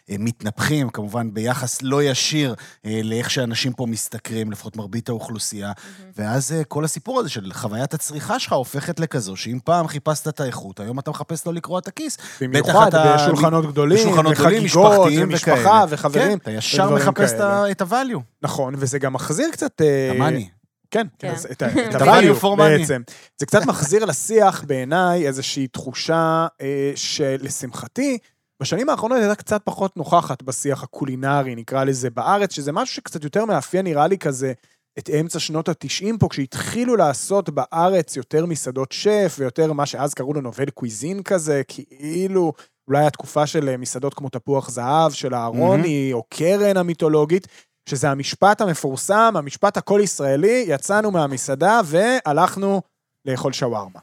[0.09, 5.71] ומתנפחים, כמובן ביחס לא ישיר אה, לאיך שאנשים פה משתכרים, לפחות מרבית האוכלוסייה.
[6.17, 10.39] ואז אה, כל הסיפור הזה של חוויית הצריכה שלך הופכת לכזו, שאם פעם חיפשת את
[10.39, 12.17] האיכות, היום אתה מחפש לא לקרוע את הכיס.
[12.41, 15.85] במיוחד אתה- בשולחנות גדולים, בשולחנות גדולים, משפחתיים וכאלה.
[15.89, 16.23] וחברים.
[16.29, 17.63] כן, אתה ישר מחפש את כאלה.
[17.63, 18.19] ה- את ה-value.
[18.41, 19.81] נכון, וזה גם מחזיר קצת...
[19.81, 20.49] אה, המאני.
[20.91, 21.31] כן, כן.
[21.31, 22.47] אז את ה-value.
[22.57, 23.01] בעצם.
[23.37, 28.17] זה קצת מחזיר לשיח בעיניי איזושהי תחושה אה, שלשמחתי,
[28.61, 33.45] בשנים האחרונות הייתה קצת פחות נוכחת בשיח הקולינרי, נקרא לזה, בארץ, שזה משהו שקצת יותר
[33.45, 34.53] מאפיין, נראה לי כזה,
[34.99, 40.33] את אמצע שנות ה-90 פה, כשהתחילו לעשות בארץ יותר מסעדות שף, ויותר מה שאז קראו
[40.33, 42.53] לו נובל קוויזין כזה, כאילו,
[42.87, 47.47] אולי התקופה של אה, מסעדות כמו תפוח זהב, של אהרוני, או קרן המיתולוגית,
[47.89, 52.81] שזה המשפט המפורסם, המשפט הכל ישראלי, יצאנו מהמסעדה והלכנו
[53.25, 53.99] לאכול שווארמה.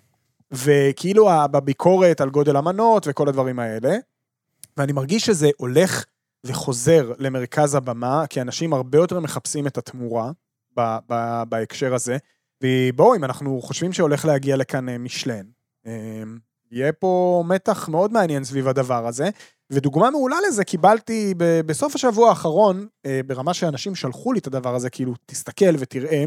[0.52, 3.96] וכאילו בביקורת על גודל המנות וכל הדברים האלה,
[4.76, 6.04] ואני מרגיש שזה הולך
[6.46, 10.30] וחוזר למרכז הבמה, כי אנשים הרבה יותר מחפשים את התמורה
[10.76, 12.16] ב- ב- בהקשר הזה.
[12.62, 15.46] ובואו, אם אנחנו חושבים שהולך להגיע לכאן אה, משלן,
[15.86, 16.22] אה,
[16.70, 19.30] יהיה פה מתח מאוד מעניין סביב הדבר הזה.
[19.72, 24.74] ודוגמה מעולה לזה קיבלתי ב- בסוף השבוע האחרון, אה, ברמה שאנשים שלחו לי את הדבר
[24.74, 26.24] הזה, כאילו, תסתכל ותראה.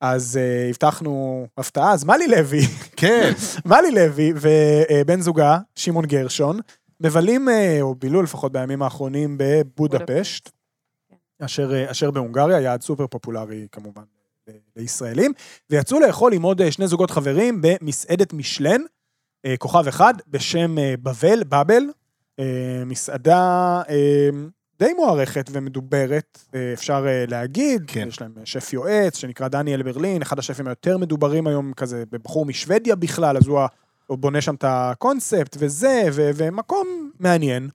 [0.00, 2.60] אז אה, הבטחנו הפתעה, אז מלי לוי,
[2.96, 3.32] כן.
[3.70, 6.60] מלי לוי ובן זוגה, שמעון גרשון,
[7.00, 10.50] מבלים, אה, או בילו לפחות בימים האחרונים, בבודפשט,
[11.42, 14.02] אשר, אה, אשר בהונגריה, יעד סופר פופולרי כמובן
[14.48, 15.32] ל- לישראלים,
[15.70, 18.80] ויצאו לאכול עם עוד אה, שני זוגות חברים במסעדת משלן,
[19.46, 21.90] אה, כוכב אחד, בשם אה, בבל, באבל, אה,
[22.86, 24.28] מסעדה אה,
[24.78, 27.82] די מוערכת ומדוברת, אה, אפשר אה, להגיד.
[27.86, 28.08] כן.
[28.08, 32.96] יש להם שף יועץ שנקרא דניאל ברלין, אחד השפים היותר מדוברים היום, כזה בחור משוודיה
[32.96, 37.68] בכלל, אז הוא, בונה שם את הקונספט וזה, ו- ומקום מעניין.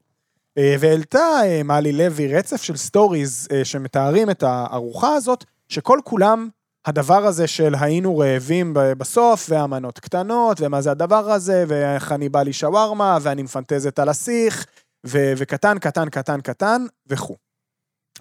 [0.57, 6.49] אה, והעלתה אה, מלי לוי רצף של stories אה, שמתארים את הארוחה הזאת, שכל כולם
[6.85, 12.41] הדבר הזה של היינו רעבים בסוף, והמנות קטנות, ומה זה הדבר הזה, ואיך אני בא
[12.41, 14.65] לי שווארמה, ואני מפנטזת על הסיך,
[15.07, 17.35] ו- וקטן, קטן, קטן, קטן, וכו'.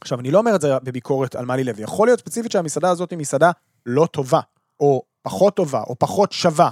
[0.00, 1.82] עכשיו, אני לא אומר את זה בביקורת על מלי לוי.
[1.82, 3.50] יכול להיות ספציפית שהמסעדה הזאת היא מסעדה
[3.86, 4.40] לא טובה,
[4.80, 6.70] או פחות טובה, או פחות שווה,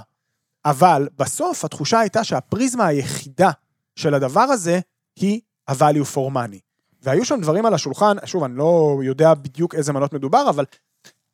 [0.65, 3.51] אבל בסוף התחושה הייתה שהפריזמה היחידה
[3.95, 4.79] של הדבר הזה
[5.19, 6.59] היא ה-value for money.
[7.01, 10.65] והיו שם דברים על השולחן, שוב, אני לא יודע בדיוק איזה מנות מדובר, אבל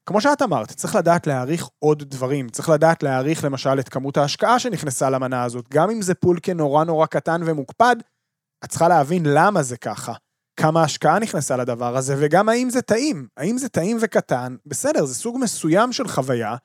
[0.09, 2.49] כמו שאת אמרת, צריך לדעת להעריך עוד דברים.
[2.49, 5.65] צריך לדעת להעריך למשל את כמות ההשקעה שנכנסה למנה הזאת.
[5.73, 7.95] גם אם זה פולקה נורא נורא קטן ומוקפד,
[8.65, 10.13] את צריכה להבין למה זה ככה.
[10.59, 13.27] כמה השקעה נכנסה לדבר הזה, וגם האם זה טעים.
[13.37, 16.55] האם זה טעים וקטן, בסדר, זה סוג מסוים של חוויה,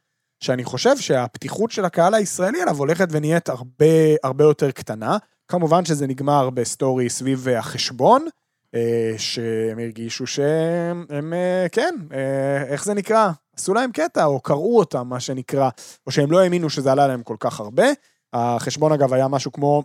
[0.45, 5.17] שאני חושב שהפתיחות של הקהל הישראלי עליו הולכת ונהיית הרבה, הרבה יותר קטנה.
[5.49, 8.27] כמובן שזה נגמר ב story סביב החשבון,
[9.19, 13.31] שהם הרגישו שהם, הם, אה, כן, אה, איך זה נקרא?
[13.57, 15.69] עשו להם קטע, או קראו אותם, מה שנקרא,
[16.07, 17.87] או שהם לא האמינו שזה עלה להם כל כך הרבה.
[18.33, 19.83] החשבון, אגב, היה משהו כמו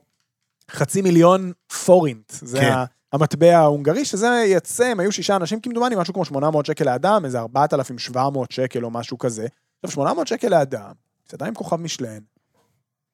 [0.72, 1.52] חצי מיליון
[1.86, 2.32] פורינט.
[2.42, 2.74] זה כן.
[3.14, 7.40] המטבע ההונגרי, שזה יצא, הם היו שישה אנשים כמדומני, משהו כמו 800 שקל לאדם, איזה
[7.40, 9.48] 4,700 שקל או משהו כזה.
[9.84, 10.92] עכשיו, 800 שקל לאדם,
[11.28, 12.20] מסעדה עם כוכב משלן,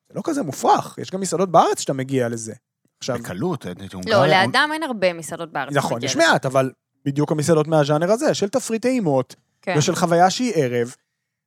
[0.09, 2.53] זה לא כזה מופרך, יש גם מסעדות בארץ שאתה מגיע לזה.
[2.99, 3.65] עכשיו, בקלות.
[3.67, 5.73] את- את לא, לאדם אין הרבה מסעדות בארץ.
[5.73, 6.15] נכון, יש.
[6.15, 6.71] מעט, אבל
[7.05, 9.75] בדיוק המסעדות מהז'אנר הזה, של תפריט טעימות, כן.
[9.77, 10.95] ושל חוויה שהיא ערב,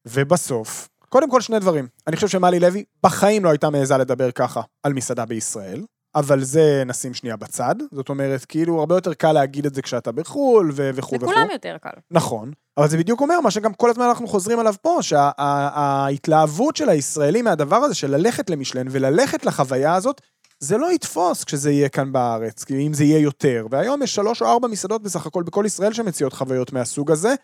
[0.07, 1.87] ובסוף, קודם כל שני דברים.
[2.07, 5.85] אני חושב שמלי לוי בחיים לא הייתה מעיזה לדבר ככה על מסעדה בישראל,
[6.15, 7.75] אבל זה נשים שנייה בצד.
[7.93, 11.17] זאת אומרת, כאילו, הרבה יותר קל להגיד את זה כשאתה בחו"ל, וכו' וכו'.
[11.17, 11.91] לכולם יותר קל.
[12.11, 16.89] נכון, אבל זה בדיוק אומר מה שגם כל הזמן אנחנו חוזרים עליו פה, שההתלהבות של
[16.89, 20.21] הישראלים מהדבר הזה, של ללכת למשלן וללכת לחוויה הזאת,
[20.61, 23.67] זה לא יתפוס כשזה יהיה כאן בארץ, כי אם זה יהיה יותר.
[23.71, 27.35] והיום יש שלוש או ארבע מסעדות בסך הכל בכל ישראל שמציעות חוויות מהסוג הזה,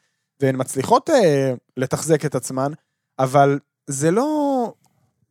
[0.41, 2.73] והן מצליחות אה, לתחזק את עצמן,
[3.19, 4.73] אבל זה לא...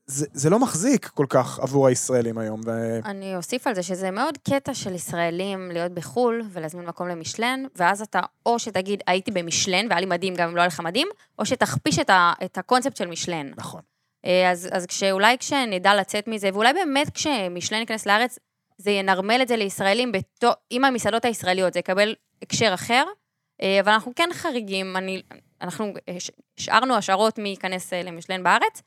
[0.05, 2.61] זה, זה לא מחזיק כל כך עבור הישראלים היום.
[2.65, 2.99] ו...
[3.05, 8.01] אני אוסיף על זה שזה מאוד קטע של ישראלים להיות בחו"ל ולהזמין מקום למשלן, ואז
[8.01, 11.07] אתה או שתגיד הייתי במשלן והיה לי מדהים גם אם לא היה לך מדהים,
[11.39, 13.51] או שתכפיש את, ה, את הקונספט של משלן.
[13.57, 13.81] נכון.
[14.25, 18.39] אה, אז, אז כשאולי כשנדע לצאת מזה, ואולי באמת כשמשלן ייכנס לארץ,
[18.77, 23.03] זה ינרמל את זה לישראלים בתו, עם המסעדות הישראליות, זה יקבל הקשר אחר,
[23.61, 25.21] אה, אבל אנחנו כן חריגים, אני,
[25.61, 28.81] אנחנו הש- השארנו השערות מי ייכנס אה, למשלן בארץ,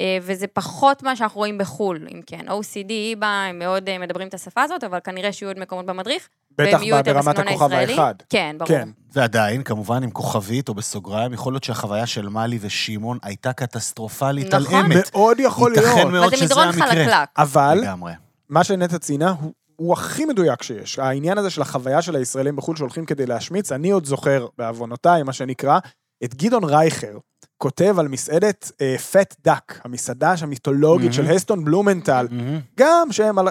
[0.00, 2.48] אה, וזה פחות מה שאנחנו רואים בחו"ל, אם כן.
[2.48, 6.28] OCD, איבה, הם מאוד אה, מדברים את השפה הזאת, אבל כנראה שיהיו עוד מקומות במדריך.
[6.58, 7.92] בטח יותר ברמת הכוכב הישראלי.
[7.92, 8.14] האחד.
[8.28, 8.68] כן, ברור.
[8.68, 8.88] כן.
[9.12, 14.74] ועדיין, כמובן, עם כוכבית או בסוגריים, יכול להיות שהחוויה של מאלי ושמעון הייתה קטסטרופלית נכון.
[14.74, 15.10] על אמת.
[15.14, 16.12] מאוד יכול ייתכן להיות.
[16.12, 16.86] מאוד אבל זה שזה מדרון המקרה.
[16.86, 17.28] חלקלק.
[17.38, 18.12] אבל לגמרי.
[18.48, 20.98] מה שנטע ציינה הוא הוא הכי מדויק שיש.
[20.98, 25.32] העניין הזה של החוויה של הישראלים בחו"ל שהולכים כדי להשמיץ, אני עוד זוכר, בעוונותיי, מה
[25.32, 25.78] שנקרא,
[26.24, 27.18] את גדעון רייכר,
[27.62, 28.72] כותב על מסעדת
[29.12, 31.14] Fat Duck, המסעדה המיתולוגית Mhm.
[31.14, 32.60] של הסטון בלומנטל, מהמם.
[32.78, 33.48] גם שהם על-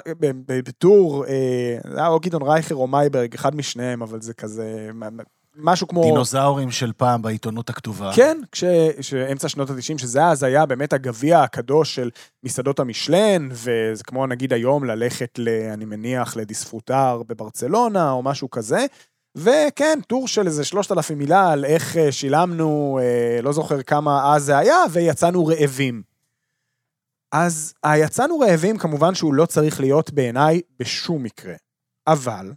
[0.48, 1.32] בטור, אה,
[1.92, 4.90] זה היה או גדעון רייכר או מייברג, אחד משניהם, אבל זה כזה,
[5.58, 6.04] משהו כמו...
[6.04, 8.12] דינוזאורים של פעם בעיתונות הכתובה.
[8.16, 8.64] כן, כש,
[9.02, 12.10] שאמצע שנות ה-90, שזה אז היה באמת הגביע הקדוש של
[12.44, 18.86] מסעדות המשלן, וזה כמו נגיד היום ללכת, ל, אני מניח, לדיספוטר בברצלונה, או משהו כזה.
[19.36, 24.44] וכן, טור של איזה 3,000 מילה על איך אה, שילמנו, אה, לא זוכר כמה אז
[24.44, 26.02] זה היה, ויצאנו רעבים.
[27.32, 31.54] אז היצאנו רעבים, כמובן שהוא לא צריך להיות בעיניי בשום מקרה.
[32.08, 32.54] אבל,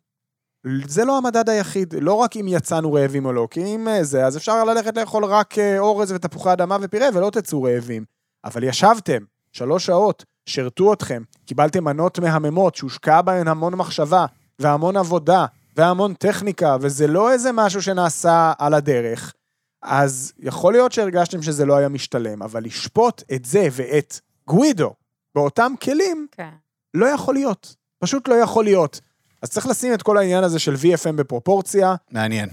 [0.87, 4.27] זה לא המדד היחיד, לא רק אם יצאנו רעבים או לא, כי אם אה, זה,
[4.27, 8.05] אז אפשר ללכת לאכול רק אה, אורז ותפוחי אדמה ופירה ולא תצאו רעבים.
[8.45, 14.27] אבל ישבתם שלוש שעות, שירתו אתכם, קיבלתם מנות מהממות שהושקעה בהן המון מחשבה
[14.59, 19.35] והמון עבודה והמון טכניקה, וזה לא איזה משהו שנעשה על הדרך.
[19.83, 24.95] אז יכול להיות שהרגשתם שזה לא היה משתלם, אבל לשפוט את זה ואת גווידו
[25.35, 26.51] באותם כלים, כן.
[26.95, 27.77] לא יכול להיות.
[27.99, 29.01] פשוט לא יכול להיות.
[29.43, 32.49] אז צריך לשים את כל העניין הזה של VFM בפרופורציה, מעניין.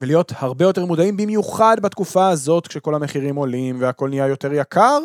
[0.00, 4.98] ולהיות הרבה יותר מודעים, במיוחד בתקופה הזאת, כשכל המחירים עולים והכל נהיה יותר יקר,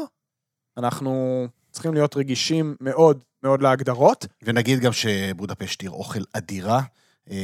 [0.78, 4.26] אנחנו צריכים להיות רגישים מאוד מאוד להגדרות.
[4.44, 6.82] ונגיד גם שבודפשט עיר אוכל אדירה.
[7.32, 7.38] אה,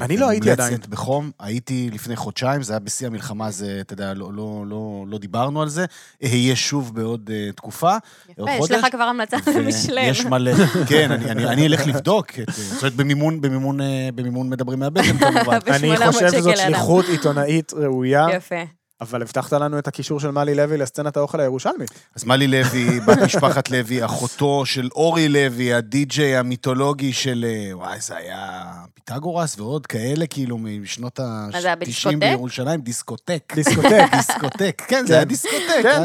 [0.00, 0.80] אני לא הייתי מומלצת עדיין.
[0.88, 5.18] בחום, הייתי לפני חודשיים, זה היה בשיא המלחמה, זה, אתה יודע, לא, לא, לא, לא
[5.18, 5.84] דיברנו על זה.
[6.22, 7.96] אהיה שוב בעוד uh, תקופה.
[8.28, 8.70] יפה, יש.
[8.70, 10.02] לך כבר המלצה למשלם.
[10.10, 10.52] יש מלא,
[10.88, 13.78] כן, אני, אני, אני אלך לבדוק, את, אה, זאת אומרת, במימון, במימון,
[14.14, 15.58] במימון מדברים מהבטן כמובן.
[15.66, 16.56] אני ב-800 חושב שזאת.
[16.56, 18.79] שליחות עיתונאית ראויה, יפה.
[19.00, 21.90] אבל הבטחת לנו את הקישור של מלי לוי לסצנת האוכל הירושלמית.
[22.16, 28.00] אז מלי לוי, בת משפחת לוי, אחותו של אורי לוי, הדי-ג'יי המיתולוגי של, אה, וואי,
[28.00, 32.16] זה היה פיתגורס ועוד כאלה, כאילו, משנות מה זה היה, ה-90 בדיסקוטק?
[32.18, 33.52] בירושלים, דיסקוטק.
[33.54, 34.04] דיסקוטק.
[34.16, 35.28] דיסקוטק, כן, זה היה כן.
[35.28, 35.82] דיסקוטק.
[35.82, 36.02] כן.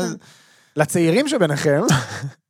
[0.76, 1.82] לצעירים שביניכם,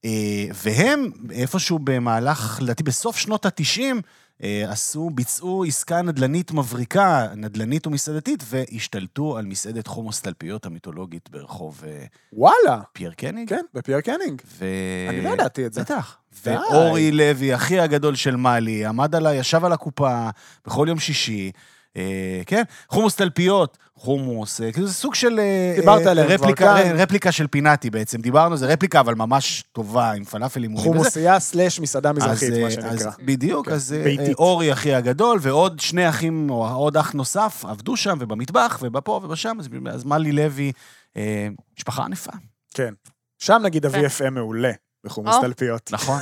[0.05, 4.01] אה, והם, איפשהו במהלך, לדעתי בסוף שנות ה-90,
[4.41, 12.05] עשו, ביצעו עסקה נדל"נית מבריקה, נדל"נית ומסעדתית, והשתלטו על מסעדת חומוס תלפיות המיתולוגית ברחוב אה,
[12.33, 13.49] וואלה, פייר קניג.
[13.49, 14.41] כן, בפייר קניג.
[14.45, 14.65] ו...
[15.09, 15.81] אני לא ידעתי את זה.
[15.81, 16.17] בטח.
[16.45, 20.29] ואורי לוי, אחי הגדול של מאלי, עומד עליי, ישב על הקופה
[20.65, 21.51] בכל יום שישי.
[21.97, 22.01] אה,
[22.45, 25.39] כן, חומוס תלפיות, חומוס, אה, כאילו זה סוג של...
[25.39, 26.95] אה, דיברת עליהם כבר רפליקה, כאן.
[26.95, 30.83] רפליקה של פינאטי בעצם, דיברנו, זה רפליקה, אבל ממש טובה, עם פלאפלים וזה.
[30.83, 32.89] חומוסייה סלאש מסעדה מזרחית, מה שנקרא.
[32.89, 34.37] אז בדיוק, כן, אז ביתית.
[34.37, 39.57] אורי אחי הגדול, ועוד שני אחים, או עוד אח נוסף, עבדו שם, ובמטבח, ובפה ובשם,
[39.59, 40.71] אז- אז מלי לוי,
[41.17, 42.31] אה, משפחה ענפה.
[42.73, 42.93] כן.
[43.39, 43.97] שם נגיד יפה.
[43.97, 44.71] ה-VFM מעולה,
[45.05, 45.35] בחומוס.
[45.41, 45.89] תלפיות.
[45.93, 46.19] נכון.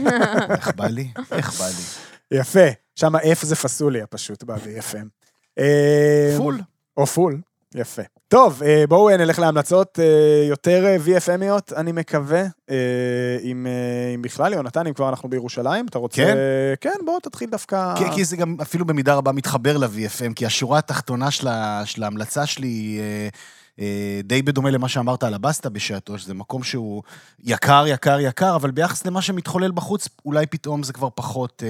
[0.56, 1.08] איך בא לי?
[1.32, 2.40] איך בא לי?
[2.40, 2.83] יפה.
[2.96, 5.24] שם ה-F זה פסוליה פשוט ב-VFM.
[5.58, 6.60] אה, פול.
[6.96, 7.40] או פול,
[7.74, 8.02] יפה.
[8.28, 9.98] טוב, אה, בואו אה, נלך להמלצות
[10.48, 12.42] יותר VFMיות, אני מקווה.
[13.42, 13.66] אם
[14.14, 16.22] אם בכלל, יונתן, אם כבר אנחנו בירושלים, אתה רוצה...
[16.22, 16.36] כן.
[16.80, 17.94] כן, בוא תתחיל דווקא...
[17.98, 22.66] כי, כי זה גם אפילו במידה רבה מתחבר ל-VFM, כי השורה התחתונה של, ההמלצה שלי
[22.66, 23.02] היא
[24.24, 27.02] די בדומה למה שאמרת על הבסטה בשעתו, שזה מקום שהוא
[27.40, 31.62] יקר, יקר, יקר, אבל ביחס למה שמתחולל בחוץ, אולי פתאום זה כבר פחות...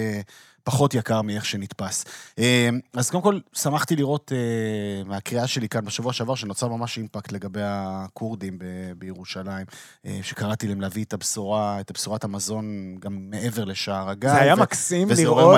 [0.65, 2.05] פחות יקר מאיך שנתפס.
[2.39, 7.33] אה, אז קודם כל, שמחתי לראות אה, מהקריאה שלי כאן בשבוע שעבר, שנוצר ממש אימפקט
[7.33, 8.65] לגבי הכורדים ב-
[8.99, 9.67] בירושלים,
[10.07, 14.31] אה, שקראתי להם להביא את הבשורה, את בשורת המזון גם מעבר לשער הגיא.
[14.31, 15.55] זה היה ו- מקסים לראות.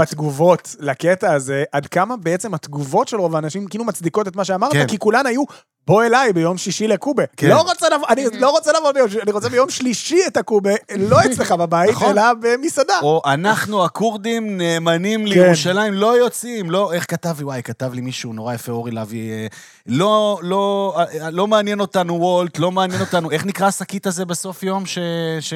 [0.00, 4.72] בתגובות לקטע הזה, עד כמה בעצם התגובות של רוב האנשים כאילו מצדיקות את מה שאמרת,
[4.72, 4.86] כן.
[4.88, 5.42] כי כולן היו,
[5.86, 7.22] בוא אליי ביום שישי לקובה.
[7.36, 7.48] כן.
[7.48, 10.70] לא רוצה לבוא, אני לא רוצה לבוא ביום שישי, אני רוצה ביום שלישי את הקובה,
[10.98, 12.10] לא אצלך בבית, נכון.
[12.10, 12.98] אלא במסעדה.
[13.02, 15.26] או אנחנו הכורדים נאמנים כן.
[15.26, 19.30] לירושלים, לא יוצאים, לא, איך כתב לי, וואי, כתב לי מישהו נורא יפה, אורי לוי,
[19.30, 19.46] אה,
[19.86, 24.62] לא, לא, אה, לא מעניין אותנו וולט, לא מעניין אותנו, איך נקרא השקית הזה בסוף
[24.62, 24.98] יום ש,
[25.40, 25.54] ש,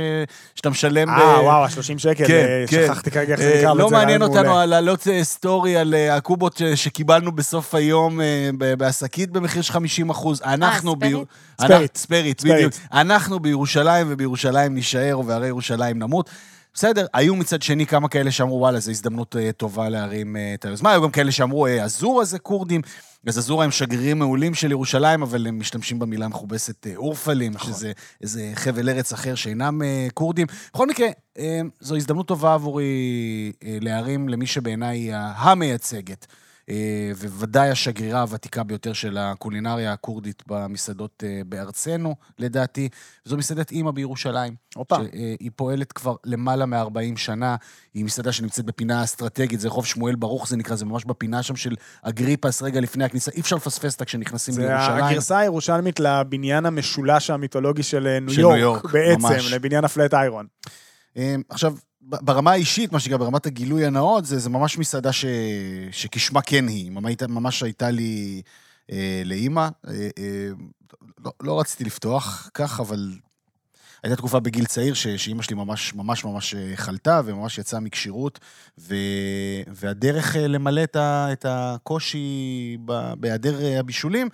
[0.55, 1.11] שאתה משלם ב...
[1.11, 2.87] אה, וואו, ה-30 שקל, כן, אה, כן.
[2.87, 4.59] שכחתי כרגע איך זה אה, נקרא, אבל לא מעניין אותנו.
[4.59, 9.73] על להעלות אה, סטורי על אה, הקובות שקיבלנו בסוף היום אה, ב- בשקית במחיר של
[9.73, 10.43] 50 אחוז.
[10.45, 10.93] אנחנו...
[10.97, 11.13] ספרית?
[11.13, 11.71] ספרית.
[11.71, 12.57] אנחנו- ספרית, ספרית.
[12.57, 12.73] בדיוק.
[12.93, 16.31] אנחנו בירושלים, ובירושלים נישאר, ובהרי ירושלים נמות.
[16.75, 20.65] בסדר, היו מצד שני כמה כאלה שאמרו, וואלה, זו הזדמנות אה, טובה להרים אה, את
[20.65, 20.91] היוזמה.
[20.91, 22.81] היו גם כאלה שאמרו, אה, אזורה זה כורדים.
[23.27, 27.73] אז אזורה הם שגרירים מעולים של ירושלים, אבל הם משתמשים במילה המכובסת אה, אורפלים, נכון.
[27.73, 30.47] שזה איזה חבל ארץ אחר שאינם אה, כורדים.
[30.75, 31.07] בכל מקרה,
[31.39, 32.85] אה, זו הזדמנות טובה עבורי
[33.65, 36.37] אה, להרים למי שבעיניי היא המייצגת אה,
[37.29, 42.89] וודאי השגרירה הוותיקה ביותר של הקולינריה הכורדית במסעדות אה, בארצנו, לדעתי.
[43.25, 44.55] זו מסעדת אימא בירושלים.
[44.75, 44.97] הופה.
[44.97, 47.57] שהיא פועלת כבר למעלה מ-40 שנה.
[47.95, 51.57] היא מסעדה שנמצאת בפינה אסטרטגית, זה רחוב שמואל ברוך זה נקרא, זה ממש בפינה שם
[51.57, 53.31] של אגריפס, רגע לפני הכניסה.
[53.31, 55.05] אי אפשר לפספס אותה כשנכנסים זה לירושלים.
[55.05, 59.53] הגרסה הירושלמית לבניין המשולש המיתולוגי של אה, ניו של יורק, יורק, בעצם, ממש.
[59.53, 60.47] לבניין הפלט איירון.
[61.17, 65.25] אה, עכשיו, ברמה האישית, מה שנקרא, ברמת הגילוי הנאות, זה, זה ממש מסעדה ש...
[65.91, 66.91] שכשמה כן היא.
[66.91, 67.05] ממש,
[67.63, 68.43] הייתה- לי
[68.93, 69.69] אה, לאימא.
[69.89, 70.49] אה, אה,
[71.25, 73.13] לא, לא רציתי לפתוח כך, אבל
[74.03, 78.41] הייתה תקופה בגיל צעיר ש, שאימא שלי ממש ממש ממש אה, חלתה, וממש יצאה מכשירות,
[78.79, 78.95] ו,
[79.67, 82.77] והדרך אה, למלא את, ה, את הקושי
[83.19, 84.29] בהיעדר אה, הבישולים,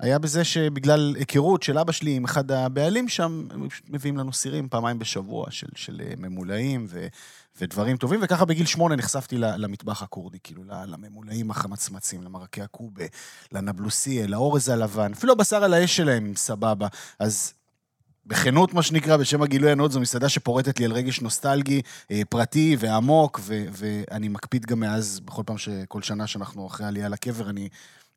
[0.00, 4.68] היה בזה שבגלל היכרות של אבא שלי עם אחד הבעלים שם, הם מביאים לנו סירים
[4.68, 7.06] פעמיים בשבוע של, של אה, ממולאים ו,
[7.60, 13.04] ודברים טובים, וככה בגיל שמונה נחשפתי למטבח הכורדי, כאילו לממולאים החמצמצים, למרקי הקובה,
[13.52, 16.86] לנבלוסיה, לאורז הלבן, אפילו הבשר על האש שלהם סבבה.
[17.18, 17.52] אז
[18.26, 22.76] בכנות, מה שנקרא, בשם הגילוי הנאות, זו מסעדה שפורטת לי על רגש נוסטלגי, אה, פרטי
[22.78, 27.50] ועמוק, ו- ואני מקפיד גם מאז, בכל פעם, ש- כל שנה שאנחנו אחרי העלייה לקבר,
[27.50, 27.68] אני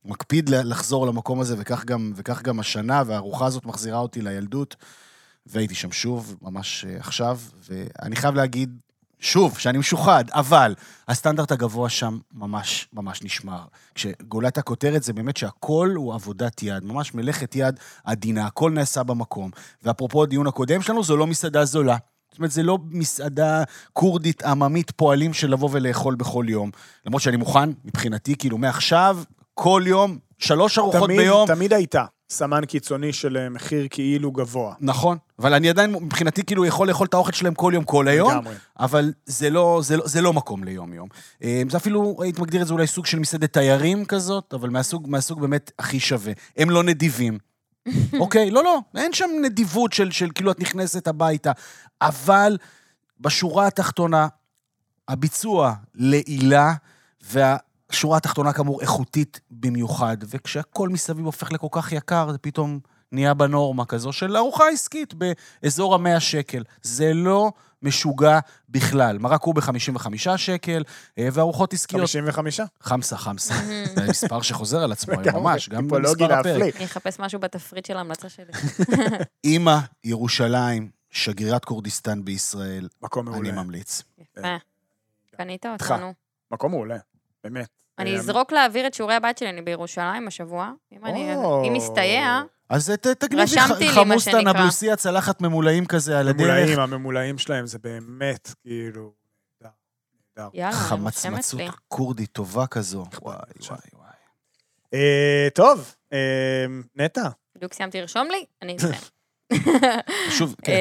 [0.05, 4.75] מקפיד לחזור למקום הזה, וכך גם, וכך גם השנה, והארוחה הזאת מחזירה אותי לילדות,
[5.45, 8.79] והייתי שם שוב, ממש אה, עכשיו, ואני חייב להגיד,
[9.21, 10.75] שוב, שאני משוחד, אבל
[11.07, 13.63] הסטנדרט הגבוה שם ממש ממש נשמר.
[13.95, 19.51] כשגולת הכותרת זה באמת שהכל הוא עבודת יד, ממש מלאכת יד עדינה, הכל נעשה במקום.
[19.83, 21.97] ואפרופו הדיון הקודם שלנו, זו לא מסעדה זולה.
[22.31, 26.71] זאת אומרת, זה לא מסעדה כורדית עממית פועלים של לבוא ולאכול בכל יום.
[27.05, 29.17] למרות שאני מוכן, מבחינתי, כאילו, מעכשיו,
[29.53, 31.47] כל יום, שלוש ארוחות תמיד, ביום.
[31.47, 34.73] תמיד הייתה סמן קיצוני של אה, מחיר כאילו גבוה.
[34.79, 38.31] נכון, אבל אני עדיין, מבחינתי, כאילו, יכול לאכול את האוכל שלהם כל יום, כל היום.
[38.31, 38.55] לגמרי.
[38.79, 41.07] אבל זה לא, זה, לא, זה לא מקום ליום-יום.
[41.43, 45.09] אה, זה אפילו, הייתי מגדיר את זה אולי סוג של מסעדת תיירים כזאת, אבל מהסוג,
[45.09, 46.33] מהסוג באמת הכי שווה.
[46.57, 47.37] הם לא נדיבים.
[48.19, 48.51] אוקיי?
[48.51, 51.51] לא, לא, אין שם נדיבות של, של כאילו את נכנסת הביתה.
[52.01, 52.57] אבל
[53.19, 54.27] בשורה התחתונה,
[55.07, 56.73] הביצוע לעילה,
[57.91, 60.17] והשורה התחתונה כאמור איכותית במיוחד.
[60.27, 62.79] וכשהכל מסביב הופך לכל כך יקר, זה פתאום
[63.11, 66.63] נהיה בנורמה כזו של ארוחה עסקית באזור המאה שקל.
[66.81, 67.51] זה לא
[67.81, 69.17] משוגע בכלל.
[69.17, 70.83] מרק הוא ב-55 שקל,
[71.17, 72.01] אה, וארוחות עסקיות...
[72.01, 72.61] 55?
[72.81, 73.53] חמסה, חמסה.
[73.95, 76.75] זה מספר שחוזר על עצמו, לגמרי, ממש, גם במספר הפרק.
[76.75, 78.51] אני אחפש משהו בתפריט של ההמלצה שלי.
[79.43, 83.49] אימא, ירושלים, שגרירת כורדיסטן בישראל, מקום מעולה.
[83.49, 84.03] אני ממליץ.
[84.19, 84.57] יפה.
[85.37, 85.91] קנית איתך.
[85.91, 86.13] אותנו.
[86.51, 86.97] מקום מעולה,
[87.43, 87.80] באמת.
[87.99, 90.71] אני אה, אזרוק להעביר את שיעורי הבית שלי, אני בירושלים השבוע.
[90.91, 91.33] אם אני...
[91.67, 94.53] אם מסתייע, אז תגניבי רשמתי לי, מה חמוסטה, שנקרא.
[94.53, 96.49] נבלוסיה, צלחת ממולאים כזה על הדרך.
[96.49, 99.11] הממולאים, הממולאים שלהם זה באמת, כאילו.
[100.53, 101.61] יאללה, חמצמצות.
[101.87, 103.05] כורדית טובה כזו.
[103.21, 103.35] וואי,
[103.69, 104.09] וואי, וואי.
[104.93, 108.91] אה, טוב, אה, נטע, בדיוק סיימתי לרשום לי, אני איתכם.
[110.29, 110.73] שוב, כן,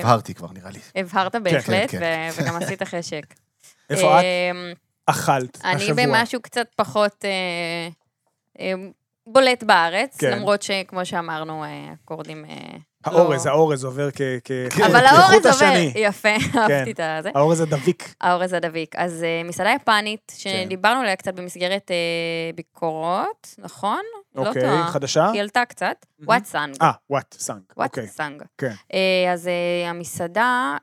[0.00, 0.78] הבהרתי כבר, נראה לי.
[0.94, 2.30] הבהרת בהחלט, כן.
[2.38, 3.34] ו- וגם עשית חשק.
[3.90, 4.24] איפה את
[5.06, 6.06] אכלת אני השבוע?
[6.06, 7.88] במשהו קצת פחות אה,
[8.60, 8.72] אה,
[9.26, 10.30] בולט בארץ, כן.
[10.38, 12.44] למרות שכמו שאמרנו, הכורדים...
[12.44, 14.20] אה, האורז, לא- האורז עובר כ...
[14.44, 15.92] כ- אבל כחוט האורז עובר, השני.
[15.96, 17.30] יפה, אהבתי את הזה.
[17.34, 18.14] האורז הדביק.
[18.20, 18.94] האורז הדביק.
[18.96, 21.90] אז מסעדה יפנית, שדיברנו עליה קצת במסגרת
[22.54, 24.00] ביקורות, נכון?
[24.34, 24.88] לא אוקיי, טועה.
[24.88, 25.30] חדשה?
[25.30, 26.28] היא עלתה קצת, מהמם.
[26.28, 26.74] וואטסאנג.
[26.82, 27.60] אה, וואט, סאנג.
[27.76, 28.02] אוקיי.
[28.02, 28.42] וואטסאנג.
[28.58, 28.72] כן.
[29.32, 29.50] אז
[29.86, 30.76] המסעדה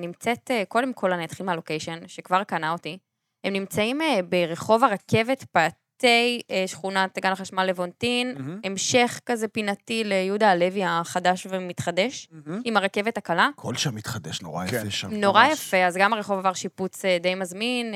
[0.00, 2.98] נמצאת, קודם כל אני אתחיל מהלוקיישן, שכבר קנה אותי.
[3.44, 8.60] הם נמצאים אה, ברחוב הרכבת פאתי אה, שכונת גן החשמל לבונטין, מהמם.
[8.64, 12.60] המשך כזה פינתי ליהודה הלוי החדש ומתחדש, מהמם.
[12.64, 13.48] עם הרכבת הקלה.
[13.58, 14.76] הכל שם מתחדש, נורא כן.
[14.76, 15.14] יפה שם.
[15.14, 15.52] נורא ממש.
[15.52, 17.94] יפה, אז גם הרחוב עבר שיפוץ אה, די מזמין,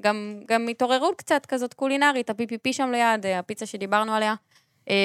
[0.00, 4.34] גם, גם התעוררות קצת כזאת קולינרית, ה-PPP שם ליד, הפיצה שדיברנו עליה.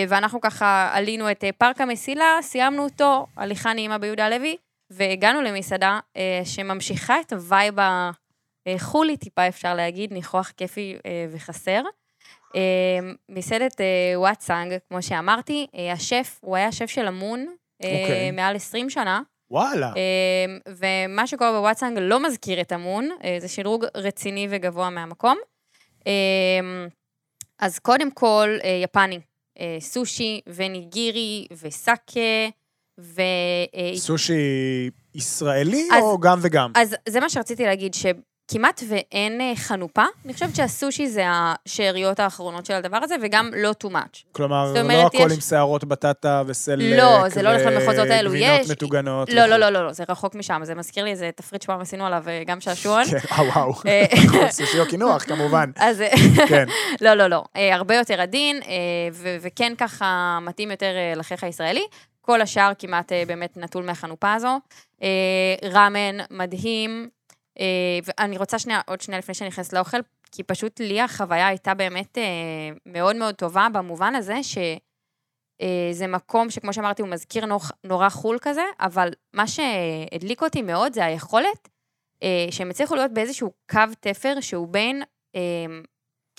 [0.10, 4.58] ואנחנו ככה עלינו את פארק המסילה, סיימנו אותו, הליכה נעימה ביהודה הלוי,
[4.90, 6.00] והגענו למסעדה
[6.44, 7.76] שממשיכה את ה vibe
[8.68, 11.82] החולי טיפה, אפשר להגיד, ניחוח כיפי אה, וחסר.
[12.56, 12.62] אה,
[13.30, 17.46] מסעדת אה, וואטסאנג, כמו שאמרתי, אה, השף, הוא היה שף של אמון,
[17.84, 18.32] אה, אוקיי.
[18.32, 19.22] מעל 20 שנה.
[19.52, 19.92] וואלה.
[19.96, 25.38] אמ, ומה שקורה בוואטסאנג לא מזכיר את אמון, אה, זה שדרוג רציני וגבוה מהמקום.
[26.08, 26.88] אמ,
[27.60, 29.20] אז קודם כל, אה, יפני,
[29.60, 32.50] אה, סושי וניגירי וסאקה,
[33.00, 33.22] ו...
[33.76, 34.34] אה, סושי
[35.16, 36.72] ישראלי אז- או גם וגם?
[36.76, 37.94] אז זה מה שרציתי להגיד,
[38.48, 40.04] כמעט ואין אה, חנופה.
[40.26, 44.24] אני חושבת שהסושי זה השאריות האחרונות של הדבר הזה, וגם לא too much.
[44.32, 46.98] כלומר, לא אומרת, הכל יש- עם שערות בטטה וסלק.
[46.98, 49.30] לא, זה לא הולך למחוזות האלו, וגבינות יש- מטוגנות.
[49.30, 49.58] לא, לא.
[49.58, 52.44] לא, לא, לא, זה רחוק משם, זה מזכיר לי איזה תפריט שפעם עשינו עליו אה,
[52.48, 53.04] גם שעשועון.
[53.06, 53.74] כן, אה, וואו.
[54.52, 55.72] סושי או קינוח, כמובן.
[55.78, 56.04] אז
[56.48, 56.66] כן.
[57.02, 57.44] לא, לא, לא.
[57.56, 58.60] הרבה יותר עדין,
[59.42, 61.84] וכן ככה מתאים יותר לחיך הישראלי.
[62.22, 64.58] כל השאר כמעט באמת נטול מהחנופה הזו.
[65.72, 67.10] ראמן, מדהים.
[67.60, 67.66] אה,
[68.04, 69.98] ואני רוצה שנייה, עוד שנייה לפני שאני נכנסת לאוכל,
[70.32, 72.24] כי פשוט לי החוויה הייתה באמת אה,
[72.86, 74.58] מאוד מאוד טובה, במובן הזה ש...
[75.62, 80.62] אה, זה מקום שכמו שאמרתי, הוא מזכיר נור, נורא חול כזה, אבל מה שהדליק אותי
[80.62, 81.70] מאוד זה היכולת
[82.52, 85.04] שהם הצליחו להיות באיזשהו קו תפר שהוא בין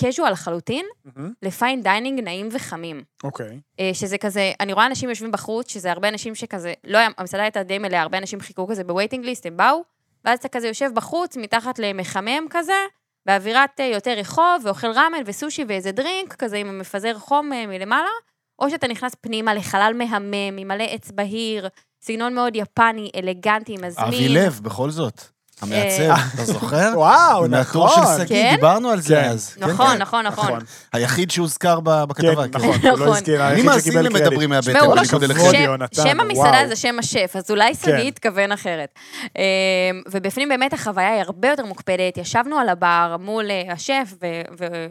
[0.01, 1.33] קז'ואל לחלוטין מהמם.
[1.43, 3.03] ל fine dining נעים וחמים.
[3.25, 3.61] אוקיי.
[3.81, 7.43] אה, שזה כזה, אני רואה אנשים יושבים בחוץ, שזה הרבה אנשים שכזה, לא היה, המסעדה
[7.43, 9.83] הייתה די מלאה, הרבה אנשים חיכו כזה ב waiting list, הם באו,
[10.25, 12.87] ואז אתה כזה יושב בחוץ, מתחת למחמם כזה,
[13.27, 18.11] באווירת אה, יותר רחוב, ואוכל ראמן וסושי ואיזה דרינק, כזה עם מפזר חום אה, מלמעלה,
[18.59, 21.69] או שאתה נכנס פנימה לחלל מהמם, עם מלא עץ בהיר,
[22.03, 24.07] סגנון מאוד יפני, אלגנטי, מזמין.
[24.07, 25.34] אבי לב, בכל זאת.
[25.63, 26.93] המעצב, אתה זוכר?
[26.95, 28.05] וואו, מהטור נכון.
[28.19, 28.55] של שגיא, כן?
[28.55, 29.29] דיברנו על זה כן.
[29.31, 29.55] אז.
[29.59, 29.99] נכון, כן.
[29.99, 30.59] נכון, נכון.
[30.93, 32.49] היחיד שהוזכר ב- בכתבה.
[32.49, 32.51] כן.
[32.59, 33.09] נכון, הוא לא נכון.
[33.09, 34.23] הזכיר, אני היחיד מאזין שקיבל קרדיט.
[34.23, 35.63] למדברים מהבטן, תשמעו, בניגוד כבוד, אליכם.
[35.65, 35.85] יוני.
[35.95, 36.69] שם, המסעדה.
[36.69, 37.75] זה שם השף, אז אולי.
[37.75, 38.95] שגיא התכוון אחרת.
[39.37, 39.43] אמ,
[40.11, 44.15] ובפנים באמת החוויה היא הרבה יותר מוקפדת, ישבנו על הבר מול אה, השף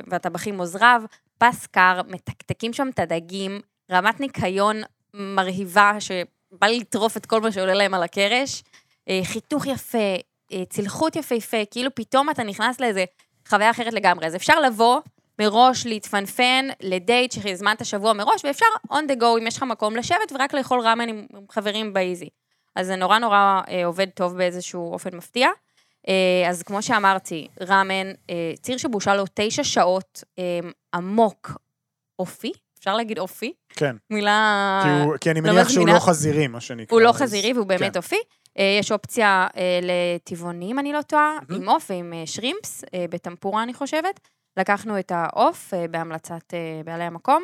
[0.07, 1.01] והטבחים עוזריו,
[1.37, 3.59] פס קר, מתקתקים שם את הדגים,
[3.91, 4.81] רמת ניקיון
[5.13, 8.63] מרהיבה, שבא לטרוף את כל מה שעולה להם על הקרש,
[9.09, 10.15] אה, חיתוך יפה, אה,
[10.69, 13.05] צלחות יפהפה, כאילו פתאום אתה נכנס לאיזה
[13.47, 14.25] חוויה אחרת לגמרי.
[14.27, 14.99] אז אפשר לבוא
[15.39, 20.31] מראש להתפנפן לדייט שהזמנת שבוע מראש, ואפשר on the go אם יש לך מקום לשבת
[20.35, 22.29] ורק לאכול ראמן עם חברים באיזי.
[22.75, 25.49] אז זה נורא נורא אה, עובד טוב באיזשהו אופן מפתיע.
[26.07, 30.59] אה, אז כמו שאמרתי, ראמן, אה, ציר שבושל לו תשע שעות, אה,
[30.93, 31.51] עמוק,
[32.19, 33.53] אופי, אפשר להגיד אופי?
[33.69, 34.81] כן, מילה...
[34.83, 35.93] כי הוא- כי אני לא מניח שהוא מזמינה.
[35.97, 36.95] לא חזירי, מה שנקרא.
[36.95, 37.97] הוא לא אז- חזירי והוא באמת כן.
[37.97, 38.15] אופי.
[38.59, 43.73] אה, יש אופציה אה, לטבעונים, אני לא טועה, עם עוף ועם אה, שרימפס, בטמפורה, אני
[43.73, 44.19] חושבת.
[44.59, 46.53] לקחנו את העוף בהמלצת
[46.85, 47.43] בעלי המקום,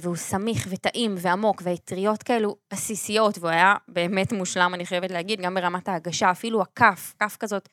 [0.00, 5.54] והוא סמיך וטעים ועמוק, והאטריות כאלו עסיסיות, והוא היה באמת מושלם, אני חייבת להגיד, גם
[5.54, 7.68] ברמת ההגשה, אפילו הכף, כף כזאת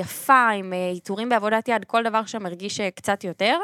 [0.00, 3.58] יפה, עם עיטורים בעבודת יד, כל דבר שם הרגיש קצת יותר.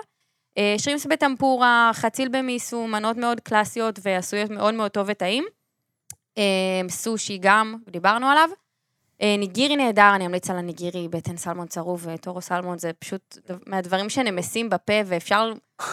[0.78, 5.44] שרימפס בטמפורה, חציל במיסו, מנות מאוד קלאסיות ועשויות מאוד מאוד טוב וטעים.
[6.38, 8.48] אה, סושי גם, דיברנו עליו.
[9.22, 14.10] אה, ניגירי נהדר, אני אמליץ על הניגירי, בטן סלמון צרוב וטורו סלמון, זה פשוט מהדברים
[14.10, 15.52] שנמסים בפה ואפשר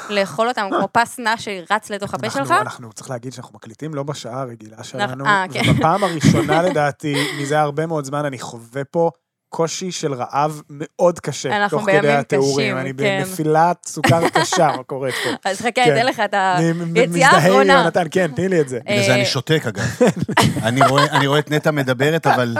[0.09, 2.51] לאכול אותם כמו פס נע שרץ לתוך הפה שלך.
[2.51, 5.61] אנחנו, צריך להגיד שאנחנו מקליטים לא בשעה הרגילה שלנו, אה, כן.
[5.69, 9.11] ובפעם הראשונה לדעתי, מזה הרבה מאוד זמן, אני חווה פה
[9.53, 12.67] קושי של רעב מאוד קשה, אנחנו תוך כדי בימים התיאורים.
[12.67, 13.23] קשים, אני כן.
[13.25, 15.49] בנפילת סוכר קשה, מה קורית פה.
[15.49, 15.93] אז חכה, כן.
[15.97, 17.73] אתן לך את אני היציאה מזדהה עם האחרונה.
[17.73, 18.79] יונתן, כן, תני לי את זה.
[18.85, 19.83] בגלל זה אה, אני שותק, אגב.
[20.63, 22.57] אני רואה- אני רואה את נטע מדברת, אבל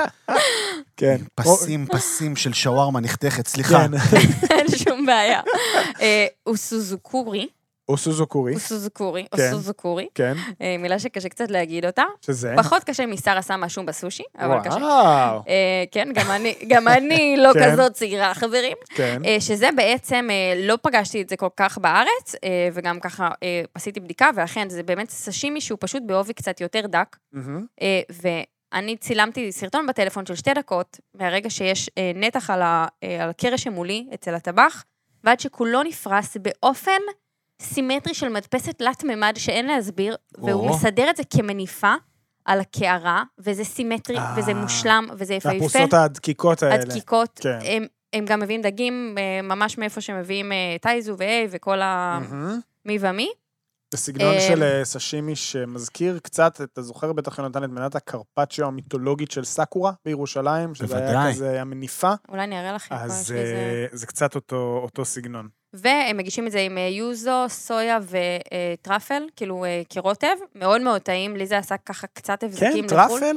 [0.97, 1.17] כן.
[1.35, 3.85] פסים, פסים של שווארמה נחתכת, סליחה.
[3.87, 4.17] כן.
[4.51, 5.39] אין שום בעיה.
[6.01, 7.47] אה, הוא סוזוקורי,
[7.91, 9.51] או סוזוקורי, סוזוקורי, או כן.
[9.51, 12.03] סוזוקורי, כן, אה, מילה שקשה קצת להגיד אותה.
[12.21, 12.53] שזה...
[12.57, 14.77] פחות קשה משרה שמה שום בסושי, אבל קשה.
[14.77, 17.71] וואו, אה, כן, גם אני, גם אני לא כן.
[17.71, 18.77] כזאת צעירה, חברים.
[18.89, 19.21] כן.
[19.25, 23.61] אה, שזה בעצם, אה, לא פגשתי את זה כל כך בארץ, אה, וגם ככה אה,
[23.75, 27.17] עשיתי בדיקה, ואכן, זה באמת סשימי שהוא פשוט בעובי קצת יותר דק.
[27.81, 28.01] אה,
[28.73, 33.29] ואני צילמתי סרטון בטלפון של שתי דקות, מהרגע שיש אה, נתח על, ה, אה, על
[33.29, 34.83] הקרש שמולי אצל הטבח,
[35.23, 37.01] ועד שכולו נפרס באופן
[37.61, 40.69] סימטרי של מדפסת תלת-ממד שאין להסביר, והוא או.
[40.69, 41.93] מסדר את זה כמניפה
[42.45, 44.35] על הקערה, וזה סימטרי, אה.
[44.37, 45.55] וזה מושלם, וזה יפהפה.
[45.55, 46.75] והפרוסות הדקיקות האלה.
[46.75, 47.59] הדקיקות, כן.
[47.63, 52.27] הם, הם גם מביאים דגים אה, ממש מאיפה שמביאים אה, טייזו ו-A וכל המי
[52.85, 53.09] מהמם.
[53.09, 53.31] ומי.
[53.91, 59.43] זה סגנון של סשימי שמזכיר קצת, אתה זוכר בטח יונתן את מנת הקרפצ'יו המיתולוגית של
[59.43, 61.33] סאקורה בירושלים, שזה היה בוודאי.
[61.33, 62.95] כזה המניפה, אולי אני אראה לכם.
[62.95, 63.33] אז
[63.91, 65.47] זה קצת אותו סגנון.
[65.73, 71.35] והם מגישים את זה עם אה, יוזו, סויה וטראפל, כאילו אה, כרוטב, מאוד מאוד טעים,
[71.35, 73.19] לי זה עשה ככה קצת כן, הבזקים לחו"ל.
[73.19, 73.35] טראפל?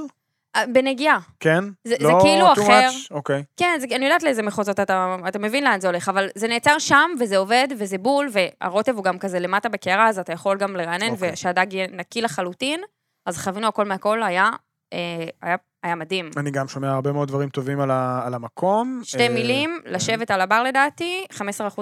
[0.57, 1.19] אה, בנגיעה.
[1.41, 1.65] כן?
[1.85, 2.89] זה- זה לא כאילו too אחר.
[2.89, 3.15] much?
[3.15, 3.45] אוקיי.
[3.57, 6.79] כן, זה, אני יודעת לאיזה מחוזות אתה, אתה מבין לאן זה הולך, אבל זה נעצר
[6.79, 10.77] שם, וזה עובד, וזה בול, והרוטב הוא גם כזה למטה בקערה, אז אתה יכול גם
[10.77, 11.31] לרענן, אוקיי.
[11.33, 12.81] ושהדג יהיה נקי לחלוטין.
[13.27, 14.51] אז חווינו הכל מהכל, היה,
[14.93, 14.99] אה,
[15.43, 16.31] היה, היה מדהים.
[16.37, 19.01] אני גם שומע הרבה מאוד דברים טובים על ה- על המקום.
[19.05, 21.41] שתי אה, מילים, לשבת על הבר לדעתי, 15%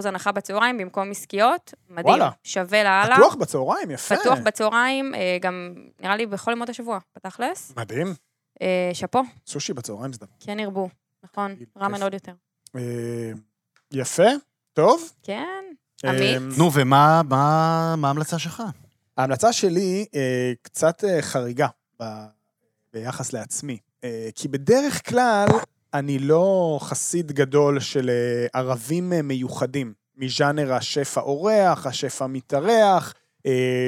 [0.08, 2.30] הנחה בצהריים במקום עסקיות, מדהים, וואלה.
[2.44, 3.16] שווה לאללה.
[3.16, 4.16] פתוח בצהריים, יפה.
[4.16, 7.72] פתוח בצהריים, אה, גם נראה לי בכל ימות השבוע, בתכלס.
[7.76, 8.14] מדהים.
[8.62, 10.32] אה, שאפו, סושי בצהריים זה דבר.
[10.40, 10.88] כן ירבו,
[11.24, 11.54] נכון.
[11.78, 12.32] רמן עוד יותר.
[12.76, 13.30] אה,
[13.92, 14.28] יפה,
[14.72, 15.12] טוב.
[15.22, 15.64] כן.
[16.04, 16.58] אה, עמית?
[16.58, 18.62] נו, ומה מה- מה ההמלצה שלך?
[19.16, 21.66] ההמלצה שלי אה, קצת אה, חריגה
[22.02, 22.24] ב-
[22.92, 23.78] ביחס לעצמי.
[24.04, 25.46] אה, כי בדרך כלל
[25.94, 33.14] אני לא חסיד גדול של אה, ערבים אה, מיוחדים, מז'אנר השף האורח, השף המתארח,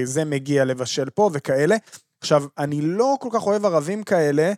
[0.04, 1.76] זה מגיע לבשל פה וכאלה.
[2.20, 4.52] עכשיו, אני לא כל כך אוהב ערבים כאלה,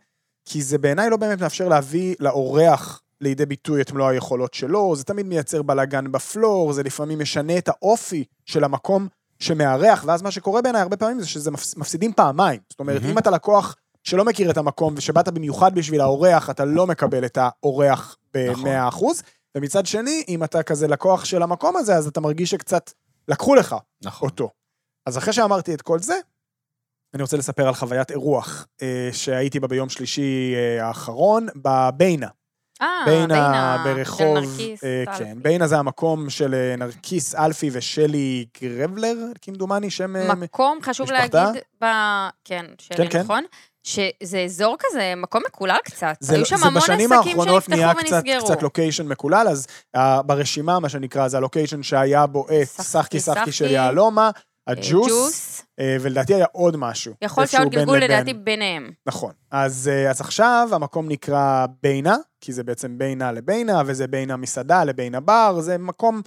[0.44, 5.04] כי זה בעיניי לא באמת מאפשר להביא לאורח לידי ביטוי את מלוא היכולות שלו, זה
[5.04, 10.62] תמיד מייצר בלאגן בפלור, זה לפעמים משנה את האופי של המקום שמארח, ואז מה שקורה
[10.62, 12.60] בעיניי הרבה פעמים זה שזה מפס- מפסידים פעמיים.
[12.70, 13.12] זאת אומרת, מהמם.
[13.12, 13.76] אם אתה לקוח
[14.06, 18.16] שלא מכיר את המקום ושבאת במיוחד בשביל האורח, אתה לא מקבל את האורח
[18.50, 18.64] נכון.
[18.64, 19.04] ב-100%,
[19.54, 22.90] ומצד שני, אם אתה כזה לקוח של המקום הזה, אז אתה מרגיש שקצת
[23.28, 24.28] לקחו לך נכון.
[24.28, 24.50] אותו.
[25.06, 26.14] אז אחרי שאמרתי את כל זה,
[27.14, 32.28] אני רוצה לספר על חוויית אירוח אה, שהייתי בה ביום שלישי אה, האחרון, בביינה.
[32.82, 35.24] אה, ביינה של ברחוב, נרקיס, אה, אלפי.
[35.24, 40.16] כן, ביינה זה המקום של אה, נרקיס אלפי ושלי גרבלר, כמדומני, שם...
[40.16, 41.44] אה, מקום, חשוב משפחתה?
[41.44, 41.84] להגיד, ב...
[42.44, 43.20] כן, כן, שלי, כן.
[43.20, 43.44] נכון?
[43.86, 46.16] שזה אזור כזה, מקום מקולל קצת.
[46.20, 48.44] זה, היו שם זה המון בשנים עסקים האחרונות נהיה שנפתחו קצת, ונסגרו.
[48.44, 49.66] קצת לוקיישן מקולל, אז
[49.96, 54.30] uh, ברשימה, מה שנקרא, זה הלוקיישן שהיה בו את סחקי סחקי של יהלומה,
[54.68, 55.62] אה, הג'וס, ג'וס.
[55.80, 57.14] אה, ולדעתי היה עוד משהו.
[57.22, 57.98] יכול להיות שהיה עוד גלגול.
[57.98, 58.90] לדעתי ביניהם.
[59.06, 59.32] נכון.
[59.50, 64.84] אז, אה, אז עכשיו המקום נקרא ביינה, כי זה בעצם ביינה לביינה, וזה ביינה מסעדה
[64.84, 66.22] לביינה בר, זה מקום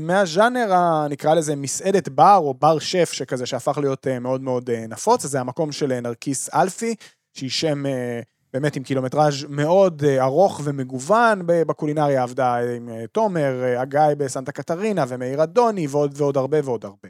[0.00, 4.70] מהז'אנר, ה- נקרא לזה מסעדת בר או בר שף שכזה, שהפך להיות אה, מאוד מאוד
[4.70, 6.94] אה, נפוץ, זה המקום של אה, נרקיס אלפי,
[7.34, 8.20] שהיא שם אה,
[8.52, 14.52] באמת עם קילומטראז' מאוד אה, ארוך ומגוון, בקולינריה עבדה עם אה, תומר, אה, הגיא בסנטה
[14.52, 17.08] קטרינה ומאיר אדוני ועוד ועוד הרבה ועוד הרבה.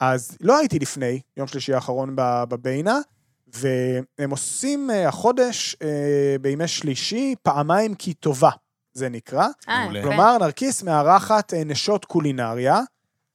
[0.00, 2.12] אז לא הייתי לפני, יום שלישי האחרון
[2.48, 2.98] בביינה,
[3.54, 8.50] והם עושים אה, החודש אה, בימי שלישי פעמיים כי טובה,
[8.94, 9.46] זה נקרא.
[9.68, 10.02] אה, מעולה.
[10.02, 12.80] כלומר, נרקיס מארחת אה, נשות קולינריה,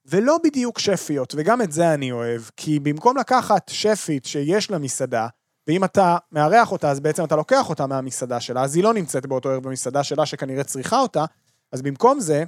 [0.05, 5.28] ולא בדיוק שפיות, וגם את זה אני אוהב, כי במקום לקחת שפית שיש לה מסעדה,
[5.68, 9.26] ואם אתה מארח אותה, אז בעצם אתה לוקח אותה מהמסעדה שלה, אז היא לא נמצאת
[9.26, 11.26] באותו ערב במסעדה שלה, שכנראה צריכה אותה,
[11.72, 12.43] אז במקום זה,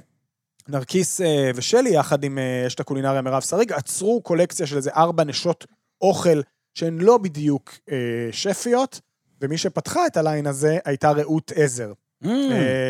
[0.68, 5.66] נרקיס אה, ושלי, יחד עם אשת הקולינריה מירב שריג, עצרו קולקציה של איזה ארבע נשות
[6.00, 6.40] אוכל
[6.74, 9.00] שהן לא בדיוק אה, שפיות,
[9.40, 11.92] ומי שפתחה את הליין הזה הייתה רעות עזר,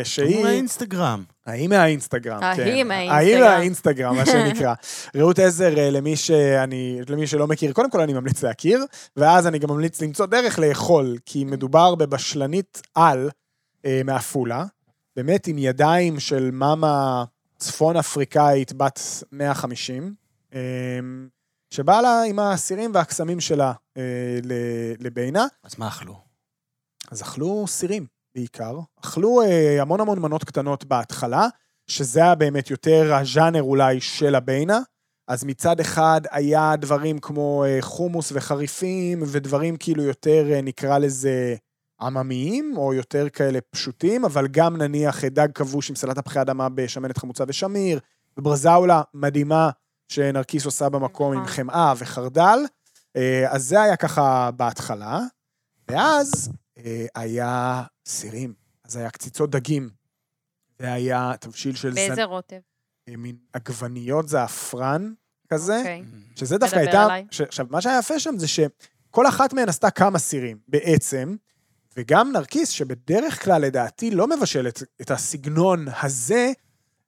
[0.03, 0.43] שהיא...
[0.43, 1.23] מהאינסטגרם.
[1.45, 2.45] ההיא מהאינסטגרם, כן.
[2.45, 3.15] ההיא מהאינסטגרם.
[3.15, 4.73] ההיא מהאינסטגרם, מה שנקרא.
[5.15, 8.85] רעות עזר, אה, למי שאני, למי שלא מכיר, קודם כל אני ממליץ להכיר,
[9.17, 13.29] ואז אני גם ממליץ למצוא דרך לאכול, כי מדובר בבשלנית על
[13.85, 14.65] אה, מעפולה,
[15.15, 17.23] באמת עם ידיים של מאמה
[17.57, 18.99] צפון אפריקאית בת
[19.31, 20.13] 150,
[20.53, 20.59] אה,
[21.69, 24.01] שבאה לה עם הסירים והקסמים שלה אה,
[24.43, 25.45] ל- לביינה.
[25.63, 26.15] אז מה אכלו?
[27.11, 28.05] אז אכלו סירים
[28.35, 28.79] בעיקר.
[29.01, 31.47] אכלו אה, המון המון מנות קטנות בהתחלה,
[31.87, 34.79] שזה היה באמת יותר הז'אנר אולי של הביינה.
[35.27, 41.55] אז מצד אחד היה דברים כמו אה, חומוס וחריפים, ודברים כאילו יותר, אה, נקרא לזה,
[42.01, 46.69] עממיים, או יותר כאלה פשוטים, אבל גם נניח אה, דג כבוש עם סלט תפוחי אדמה
[46.69, 47.99] בשמנת חמוצה ושמיר,
[48.37, 49.69] וברזאולה מדהימה
[50.07, 51.45] שנרקיס עושה במקום עם.
[51.45, 52.59] חמאה וחרדל.
[53.15, 55.19] אה, אז זה היה ככה בהתחלה.
[55.87, 59.89] ואז אה, היה סירים, אז היה קציצות דגים,
[60.79, 62.21] והיה תבשיל של באיזה זן...
[62.21, 62.59] רוטב?
[63.09, 65.13] אה, מין עגבניות זעפרן
[65.49, 66.03] כזה, אוקיי.
[66.35, 67.07] שזה דווקא הייתה...
[67.31, 67.41] ש...
[67.41, 71.35] עכשיו, מה שהיה יפה שם זה שכל אחת מהן עשתה כמה סירים, בעצם,
[71.97, 76.51] וגם נרקיס, שבדרך כלל, לדעתי, לא מבשל את, את הסגנון הזה,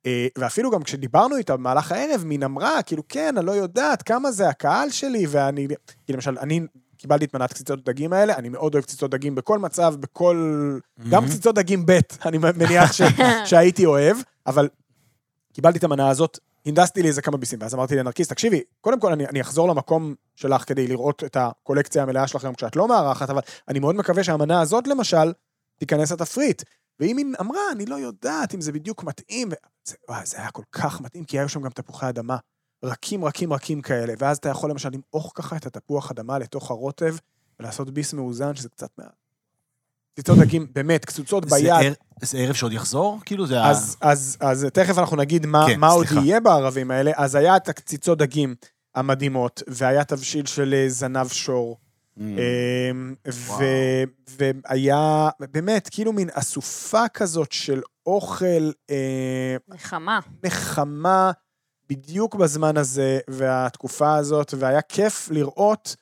[0.06, 4.32] אה, ואפילו גם כשדיברנו איתה במהלך הערב, מין אמרה, כאילו, כן, אני לא יודעת כמה
[4.32, 5.68] זה הקהל שלי, ואני...
[6.06, 6.62] כי למשל, אני
[6.98, 10.80] קיבלתי את מנת קציצות דגים האלה, אני מאוד אוהב קציצות דגים בכל מצב, בכל...
[11.10, 13.02] גם קציצות דגים ב', אני מניח ש...
[13.50, 14.18] שהייתי אוהב,
[14.48, 14.70] אבל
[15.54, 19.12] קיבלתי את המנה הזאת, הנדסתי לי איזה כמה ביסים, ואז אמרתי לנרקיס, תקשיבי, קודם כל
[19.12, 23.41] אני, אני אחזור למקום שלך כדי לראות את הקולקציה המלאה שלכם כשאת לא מארחת, אבל
[23.68, 25.34] אני מאוד מקווה שהמנה הזאת, למשל,
[25.80, 26.64] תיכנס לתפריט.
[27.00, 29.50] והיא מין אמרה, אני לא יודעת אם זה בדיוק מתאים.
[29.84, 32.38] זה, וואי, זה היה כל כך מתאים, כי היו שם גם תפוחי אדמה.
[32.86, 37.15] רכים, רכים, רכים כאלה, ואז אתה יכול למשל למעוך ככה את התפוח אדמה לתוך הרוטב,
[37.59, 39.03] ולעשות ביס מאוזן, שזה קצת מה...
[40.13, 41.69] קציצות דגים, באמת, קצוצות זה ביד.
[41.71, 43.19] ער- זה ערב שעוד יחזור?
[43.25, 43.69] כאילו זה ה...
[43.69, 46.05] אז, אז, אז תכף אנחנו נגיד מה, כן, מה עוד.
[46.11, 47.11] יהיה בערבים האלה.
[47.15, 48.55] אז היה את הקציצות דגים
[48.95, 51.77] המדהימות, והיה תבשיל של אה, זנב שור.
[52.17, 52.21] Mm.
[52.21, 53.13] אמ.
[53.33, 54.03] ו-
[54.39, 60.19] והיה באמת כאילו מין אסופה כזאת של אוכל אה, נחמה.
[60.43, 61.31] נחמה
[61.89, 65.95] בדיוק בזמן הזה והתקופה הזאת, והיה כיף לראות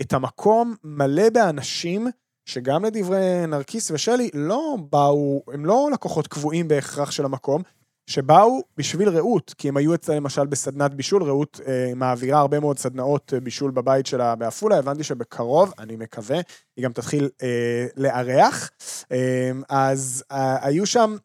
[0.00, 2.06] את המקום מלא באנשים
[2.44, 7.62] שגם לדברי נרקיס ושלי, לא באו, הם לא לקוחות קבועים בהכרח של המקום,
[8.06, 12.78] שבאו בשביל רעות, כי הם היו אצלה למשל בסדנת בישול, רעות אה, מעבירה הרבה מאוד
[12.78, 16.40] סדנאות אה, בישול בבית שלה בעפולה, הבנתי שבקרוב, אני מקווה,
[16.76, 18.70] היא גם תתחיל אה, לארח.
[19.12, 21.16] אה, אז אה, היו שם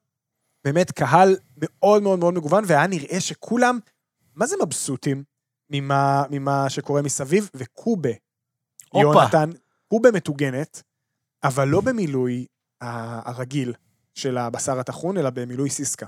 [0.65, 3.79] באמת קהל מאוד מאוד מאוד מגוון, והיה נראה שכולם,
[4.35, 5.23] מה זה מבסוטים
[5.69, 8.09] ממה, ממה שקורה מסביב, וקובה,
[8.89, 9.19] הופה.
[9.19, 9.49] יונתן,
[9.87, 10.83] קובה מטוגנת,
[11.43, 12.45] אבל לא במילוי
[12.81, 13.73] ה- הרגיל
[14.15, 16.05] של הבשר הטחון, אלא במילוי סיסקה.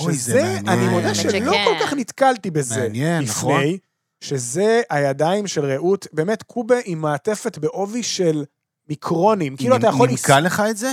[0.00, 0.68] אוי, זה שזה, מעניין.
[0.68, 1.52] אני מודה שלא.
[1.64, 2.80] כל כך נתקלתי בזה.
[2.80, 3.52] מעניין, נכון.
[3.60, 3.78] לפני,
[4.20, 8.44] שזה הידיים של רעות, באמת קובה עם מעטפת בעובי של
[8.88, 9.56] מיקרונים.
[9.56, 10.08] כאילו אתה יכול...
[10.08, 10.92] היא נימקה לך את זה?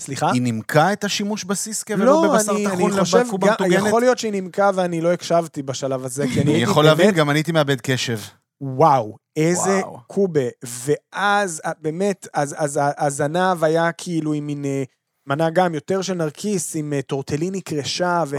[0.00, 0.30] סליחה?
[0.32, 3.60] היא נימקה את השימוש בסיסקה ולא לא, בבשר אני, טחון אני חושב, מטוגנת?
[3.88, 7.30] יכול להיות שהיא נימקה ואני לא הקשבתי בשלב הזה, כי אני הייתי יכול להבין, גם
[7.30, 8.18] אני הייתי מאבד קשב.
[8.60, 9.98] וואו, איזה וואו.
[10.06, 10.40] קובה.
[10.64, 14.82] ואז, אה, באמת, אז, אז ה- הזנב היה כאילו עם מין אה,
[15.28, 18.38] מנה גם יותר של נרקיס, עם אה, טורטליני קרשה וציר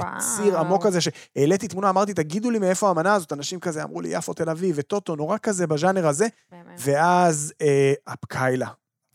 [0.53, 0.57] וואו.
[0.59, 4.33] עמוק כזה, שהעליתי תמונה, אמרתי, תגידו לי מאיפה המנה הזאת, אנשים כזה אמרו לי, יפו
[4.33, 6.79] תל אביב, וטוטו, נורא כזה בז'אנר הזה, באמת.
[6.79, 8.67] ואז אה, הפקיילה.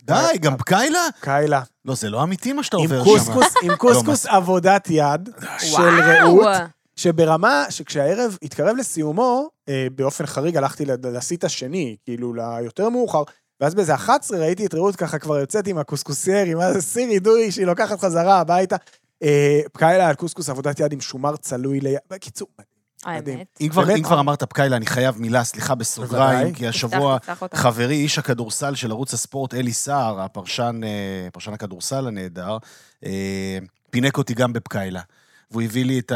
[0.03, 1.07] די, גם פקיילה?
[1.21, 1.63] קיילה.
[1.85, 3.11] לא, זה לא אמיתי מה שאתה עובר שם.
[3.11, 5.29] קוסקוס, עם קוסקוס עבודת יד
[5.59, 6.39] של וואו.
[6.39, 6.49] רעות.
[6.97, 13.23] שברמה, שכשהערב התקרב לסיומו, אה, באופן חריג הלכתי לסיט השני, כאילו ליותר מאוחר,
[13.61, 17.53] ואז באיזה 11 ראיתי את רעות ככה כבר יוצאת עם הקוסקוסייר, עם איזה סיר אידוי
[17.53, 18.77] שהיא לוקחת חזרה הביתה.
[19.23, 21.99] אה, פקיילה על קוסקוס עבודת יד עם שומר צלוי ליד.
[22.11, 22.49] בקיצור.
[23.05, 23.59] האמת.
[23.61, 23.97] אם כבר, באמת?
[23.99, 26.55] אם כבר אמרת פקיילה, אני חייב מילה, סליחה, בסוגריים.
[26.55, 27.19] כי השבוע.
[27.55, 32.59] חברי, איש הכדורסל של ערוץ הספורט, אלי סער, הפרשן, אה, פרשן הכדורסל הנהדר,
[33.05, 33.59] אה,
[33.91, 35.01] פינק אותי גם בפקיילה.
[35.53, 36.13] והוא הביא לי את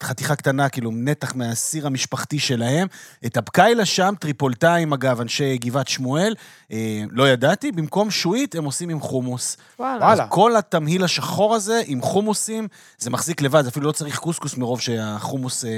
[0.00, 2.86] החתיכה קטנה, כאילו נתח מהסיר המשפחתי שלהם.
[3.26, 6.34] את הפקיילה שם, טריפולטאים, אגב, אנשי גבעת שמואל,
[6.72, 9.56] אה, לא ידעתי, במקום שעועית הם עושים עם חומוס.
[9.78, 10.12] וואלה.
[10.12, 12.68] אז כל התמהיל השחור הזה עם חומוסים,
[12.98, 15.74] זה מחזיק לבד, זה אפילו לא צריך קוסקוס מרוב שהחומוס אה, אה,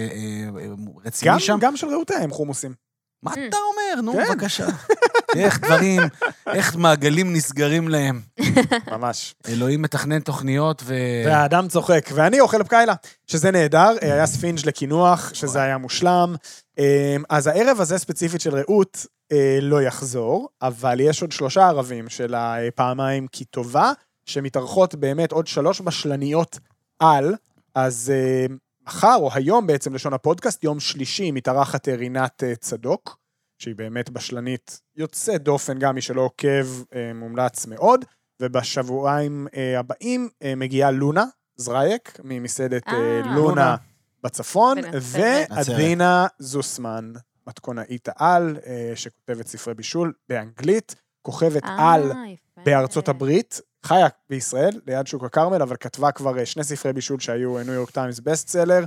[0.61, 0.67] אה,
[1.05, 1.59] רציני גם, שם.
[1.61, 2.92] גם של רעות היה עם חומוסים.
[3.23, 4.03] מה אתה אומר?
[4.03, 4.25] נו, כן.
[4.29, 4.67] בבקשה.
[5.37, 6.03] איך דברים,
[6.47, 8.21] איך מעגלים נסגרים להם.
[8.93, 9.35] ממש.
[9.49, 10.95] אלוהים מתכנן תוכניות ו...
[11.27, 12.95] והאדם צוחק, ואני אוכל פקיילה,
[13.27, 16.35] שזה נהדר, אה, היה ספינג' לקינוח, שזה היה מושלם.
[16.79, 22.09] אה, אז הערב הזה ספציפית של רעות אה, לא יחזור, אבל יש עוד שלושה ערבים
[22.09, 23.93] של הפעמיים כי טובה,
[24.27, 26.59] שמתארחות באמת עוד שלוש בשלניות
[26.99, 27.35] על,
[27.75, 28.55] אז אה,
[28.87, 33.19] מחר או היום בעצם לשון הפודקאסט, יום שלישי מתארחת רינת אה, צדוק,
[33.59, 38.05] שהיא באמת בשלנית יוצאת דופן, גם מי שלא עוקב, אה, מומלץ מאוד.
[38.43, 41.25] ובשבועיים אה, הבאים מגיעה לונה
[41.57, 43.77] זרייק ממסעדת אה, לונה לונה.
[44.23, 44.79] בצפון.
[45.01, 47.13] ועדינה זוסמן,
[47.47, 48.57] מתכונאית העל,
[48.95, 52.61] שכותבת ספרי בישול באנגלית, כוכבת אה, על יפה.
[52.65, 57.59] בארצות הברית, חיה בישראל, ליד שוק הכרמל, אבל כתבה כבר אה, שני ספרי בישול שהיו
[57.65, 58.85] ניו יורק טיימס best seller.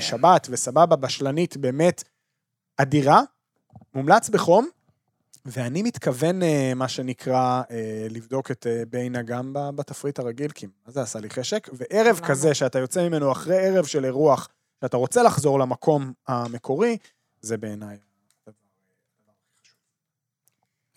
[0.00, 2.04] שבת וסבבה, בשלנית באמת
[2.76, 3.20] אדירה,
[3.94, 4.68] מומלץ בחום,
[5.46, 11.02] ואני מתכוון, אה, מה שנקרא, אה, לבדוק את בינה גם בתפריט הרגיל, כי מה זה
[11.02, 12.20] עשה לי חשק, וערב?
[12.26, 14.48] כזה שאתה יוצא ממנו אחרי ערב של אירוח,
[14.80, 16.96] שאתה רוצה לחזור למקום המקורי,
[17.40, 18.11] זה בעיניי.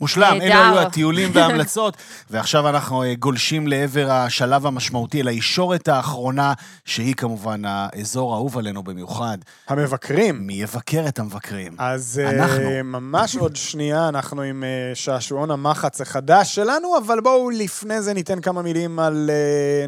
[0.01, 0.37] מושלם.
[0.41, 1.97] אלו היו הטיולים וההמלצות,
[2.29, 6.53] ועכשיו אנחנו אה, גולשים לעבר השלב המשמעותי, אל הישורת האחרונה,
[6.85, 9.37] שהיא כמובן האזור האהוב עלינו במיוחד.
[9.67, 10.47] המבקרים.
[10.47, 11.75] מי יבקר את המבקרים?
[11.77, 12.83] אז אה, אנחנו.
[12.83, 18.41] ממש עוד שנייה, אנחנו עם אה, שעשועון המחץ החדש שלנו, אבל בואו לפני זה ניתן
[18.41, 19.29] כמה מילים על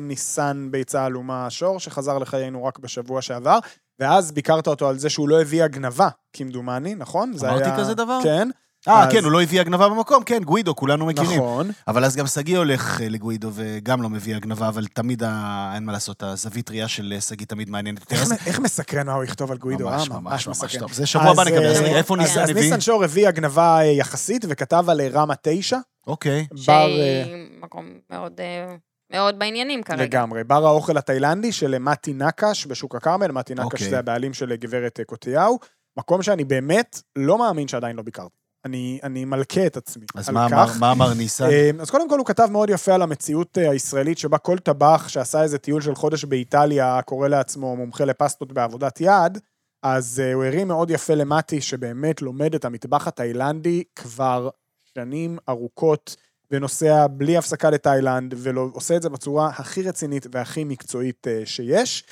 [0.01, 3.60] ניסן ביצה עלומה שור, שחזר לחיינו רק בשבוע שעבר,
[3.99, 7.34] ואז ביקרת אותו על זה שהוא לא הביא הגנבה, כמדומני, נכון?
[7.43, 8.20] אמרתי היה- כזה דבר?
[8.24, 8.49] כן.
[8.88, 11.38] אה, אז- כן, הוא לא הביא הגנבה במקום, כן, גווידו, כולנו מכירים.
[11.41, 11.71] נכון.
[11.88, 15.71] אבל אז גם שגיא הולך אה, לגווידו וגם לא מביא הגנבה, אבל תמיד, ה...
[15.75, 18.15] אין מה לעשות, הזווית ראייה של אה, שגיא תמיד מעניינת יותר.
[18.15, 19.95] איך אז- איך מסקרן מה הוא יכתוב על גוידו, אה?
[19.97, 20.79] ממש, ממש, ממש מסקרן.
[20.81, 20.93] טוב.
[20.93, 22.61] זה שבוע הבא אז, נקבל, אז איפה אז- ניסן אז הביא?
[22.63, 25.77] ניסן שור הביא הגנבה יחסית, וכתב על רמה 9,
[26.07, 26.47] אוקיי.
[26.51, 26.57] בר...
[26.57, 28.41] שהיא מקום מאוד,
[29.13, 30.03] מאוד בעניינים כרגע.
[30.03, 30.43] לגמרי.
[30.43, 33.89] בר האוכל התאילנדי של מתי נקש בשוק הכרמל, מתי נקש אוקיי.
[33.89, 35.59] זה הבעלים של גברת קוטיהו,
[35.97, 38.35] מקום שאני באמת לא מאמין שעדיין לא ביקרתי.
[38.68, 40.78] אני, אני מלכה את עצמי אז מה כך.
[40.80, 41.45] מה אמר ניסן?
[41.45, 45.07] אה, אז קודם כל הוא כתב מאוד יפה על המציאות אה, הישראלית, שבה כל טבח
[45.07, 49.38] שעשה איזה טיול של חודש באיטליה, קורא לעצמו מומחה לפסטות בעבודת יד,
[49.84, 54.49] אז אה, הוא הרים מאוד יפה למטי, שבאמת לומד את המטבח התאילנדי כבר
[54.93, 56.15] שנים ארוכות,
[56.51, 62.03] ונוסע בלי הפסקה לתאילנד, ועושה את זה בצורה הכי רצינית והכי מקצועית שיש.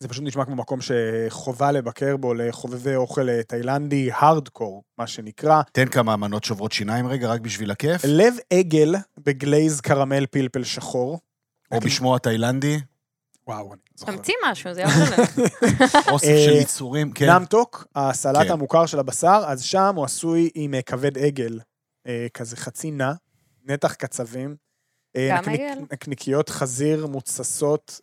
[0.00, 5.62] זה פשוט נשמע כמו מקום שחובה לבקר בו לחובבי אוכל אה, תאילנדי הארדקור, מה שנקרא.
[5.72, 8.02] תן כמה מנות שוברות שיניים רגע, רק בשביל הכיף.
[8.04, 11.20] לב עגל בגלייז קרמל פלפל שחור.
[11.72, 12.80] או בשמו התאילנדי,
[13.46, 14.16] וואו, אני זוכר.
[14.16, 15.24] תמציא משהו, זה יעזור לנו.
[16.12, 17.30] אוסף אה, של יצורים, כן.
[17.30, 18.52] נמטוק, הסלט כן.
[18.52, 21.60] המוכר של הבשר, אז שם הוא עשוי עם אה, כבד עגל,
[22.34, 23.12] כזה חצי נע,
[23.64, 24.56] נתח קצבים.
[25.30, 25.78] גם עגל?
[25.92, 28.00] נקניקיות חזיר מוצסות,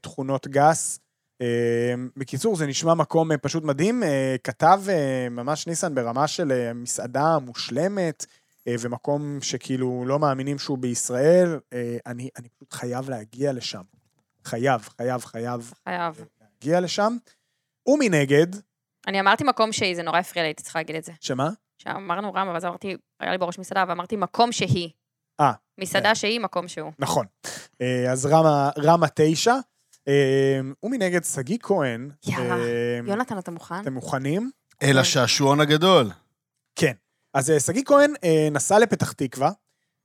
[0.00, 0.98] תכונות גס.
[1.40, 4.02] אה, בקיצור, זה נשמע מקום אה, פשוט מדהים.
[4.02, 8.26] אה, כתב אה, ממש ניסן ברמה של מסעדה מושלמת,
[8.68, 11.58] ומקום שכאילו לא מאמינים שהוא בישראל.
[12.06, 13.82] אני אני פשוט חייב להגיע לשם.
[14.44, 16.24] חייב, חייב, חייב חייב.
[16.40, 17.16] להגיע לשם.
[17.86, 18.46] ומנגד,
[19.06, 21.12] אני אמרתי מקום שהיא, זה נורא הפריע לי, הייתי צריכה להגיד את זה.
[21.20, 21.50] שמה?
[21.78, 24.90] שאמרנו רמה, ואז אמרתי, היה לי בראש מסעדה, ואמרתי מקום שהיא.
[25.40, 26.92] אה, מסעדה שהיא, מקום שהוא.
[26.98, 27.26] נכון.
[28.10, 29.54] אז רמה, רמה תשע.
[30.08, 32.10] אה, ומנגד, שגיא כהן.
[32.26, 32.56] יאללה.
[32.56, 33.80] אה, יונתן, אתה מוכן?
[33.80, 34.50] אתם מוכנים?
[34.82, 36.10] אל השעשועון הגדול.
[36.76, 36.92] כן.
[37.34, 39.50] אז אה, שגיא כהן אה, נסע לפתח תקווה,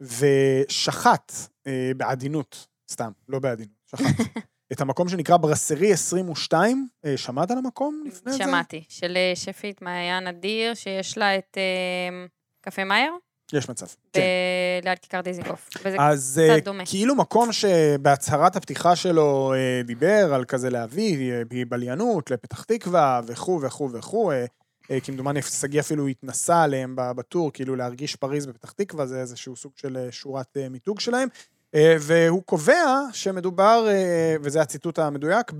[0.02, 1.32] ושחט
[1.68, 4.04] אה, בעדינות, סתם, לא בעדינות, שחט,
[4.72, 6.88] את המקום שנקרא ברסרי 22.
[7.06, 8.38] אה, שמעת על המקום לפני זה?
[8.38, 8.84] שמעתי.
[8.90, 12.26] של שפית מעיין אדיר, שיש לה את אה,
[12.62, 13.14] קפה מאייר,
[13.54, 13.86] יש מצב.
[14.14, 14.22] כן.
[14.22, 15.70] ב- ליד כיכר דיזינגוף.
[15.86, 16.84] וזה אז אה, קצת דומה.
[16.86, 23.60] כאילו מקום שבהצהרת הפתיחה שלו אה, דיבר על כזה להביא אה, בליינות לפתח תקווה וכו'
[23.64, 24.32] וכו' וכו'.
[24.32, 24.46] אה,
[24.92, 29.72] אה, כמדומני שגיא אפילו התנסה עליהם בטור, כאילו להרגיש פריז בפתח תקווה, זה איזשהו סוג
[29.76, 31.28] של אה, שורת אה, מיתוג שלהם.
[31.76, 32.84] אה, והוא קובע
[33.14, 35.52] שמדובר, אה, וזה הציטוט המדויק,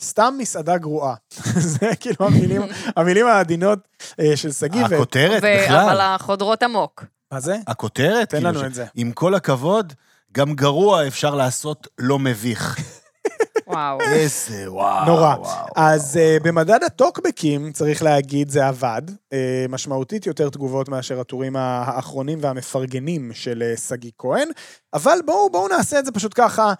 [0.00, 1.14] בסתם מסעדה גרועה.
[1.78, 2.62] זה כאילו המילים,
[2.96, 3.78] המילים העדינות
[4.20, 4.84] אה, של שגיא.
[4.84, 6.00] הכותרת ו- אבל בכלל.
[6.00, 7.04] החודרות עמוק.
[7.32, 7.56] מה זה?
[7.66, 8.86] הכותרת, תן כאילו, לנו את זה.
[8.94, 9.92] עם כל הכבוד,
[10.32, 12.76] גם גרוע אפשר לעשות לא מביך.
[13.66, 14.00] וואו.
[14.00, 15.06] איזה וואו.
[15.06, 15.34] נורא.
[15.36, 15.66] וואו.
[15.76, 19.02] אז uh, במדד הטוקבקים, צריך להגיד, זה עבד.
[19.08, 19.34] Uh,
[19.68, 24.48] משמעותית יותר תגובות מאשר הטורים האחרונים והמפרגנים של uh, שגיא כהן.
[24.94, 26.72] אבל בואו, בואו נעשה את זה פשוט ככה.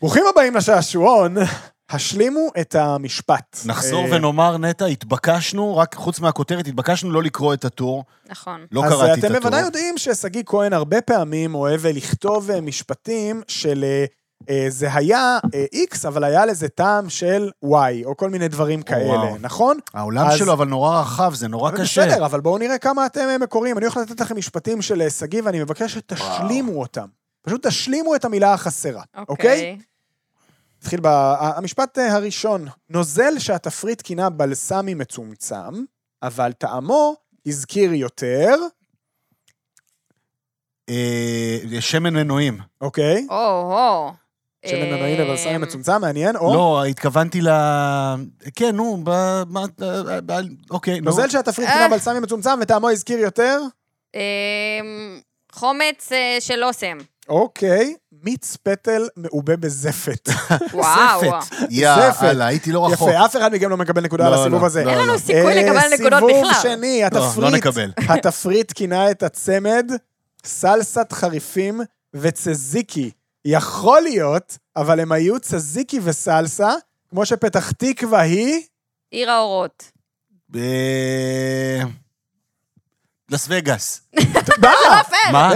[0.00, 1.36] ברוכים הבאים לשעשועון,
[1.90, 3.58] השלימו את המשפט.
[3.66, 8.04] נחזור אה, ונאמר, נטע, התבקשנו, רק חוץ מהכותרת, התבקשנו לא לקרוא את הטור.
[8.30, 8.66] נכון.
[8.72, 9.38] לא אז קראתי את אתם הטור.
[9.40, 14.04] בוודאי יודעים ששגיא כהן הרבה פעמים אוהב לכתוב אה, משפטים של אה,
[14.50, 17.68] אה, זה היה אה, X, אבל היה לזה טעם של Y,
[18.04, 19.36] או כל מיני דברים כאלה, וואו.
[19.40, 19.78] נכון?
[19.94, 22.06] העולם אז- שלו אבל נורא רחב, זה נורא אבל קשה.
[22.06, 23.78] בסדר, אבל בואו נראה כמה אתם אה, מקוריים.
[23.78, 27.06] אני הולך לתת לכם משפטים של אה, שגיא, ואני מבקש שתשלימו אותם.
[27.46, 29.28] פשוט תשלימו את המילה החסרה, אוקיי?
[29.28, 29.78] אוקיי.
[30.86, 32.66] נתחיל במשפט אה, הראשון.
[32.90, 35.84] נוזל שהתפריט כינה בלסמי מצומצם,
[36.22, 37.14] אבל טעמו
[37.46, 38.54] הזכיר יותר,
[40.88, 42.58] אה, שמן מנועים.
[42.80, 43.26] אוקיי?
[43.30, 44.12] או-הו.
[44.66, 46.54] שמן מנועי לבלסמי אמ, מצומצם, מעניין, או...
[46.54, 47.48] לא, התכוונתי ל...
[48.54, 49.10] כן, נו, ב...
[49.48, 51.04] מה- ב- ב- אוקיי, נו.
[51.04, 51.74] נוזל שהתפריט אה.
[51.74, 53.60] כינה בלסמי מצומצם וטעמו הזכיר יותר,
[54.14, 54.20] אמ,
[55.52, 56.98] חומץ אה, של אוסם.
[57.28, 57.94] אוקיי.
[58.22, 60.28] מיץ פטל מעובה בזפת.
[60.72, 61.20] וואו.
[61.20, 61.56] זפת.
[61.70, 62.46] יאללה.
[62.46, 63.08] הייתי לא רחוק.
[63.08, 64.84] יפה, אף אחד מכם לא מקבל נקודה על לא, הסיבוב לא, הזה.
[64.84, 65.18] לא, אין לנו.
[65.18, 66.62] סיכוי אה, לקבל נקודות סיבוב בכלל.
[66.62, 67.38] שני, לא, התפריט.
[67.38, 67.92] לא נקבל.
[68.14, 69.90] התפריט כינה את הצמד
[70.44, 71.80] סלסת חריפים
[72.14, 73.10] וצזיקי.
[73.44, 76.72] יכול להיות, אבל הם היו צזיקי וסלסה,
[77.10, 78.62] כמו שפתח תקווה היא...
[79.10, 79.90] עיר האורות.
[80.50, 80.58] ב...
[83.30, 84.00] לס וגאס.
[84.62, 84.72] מה?
[85.32, 85.50] מה?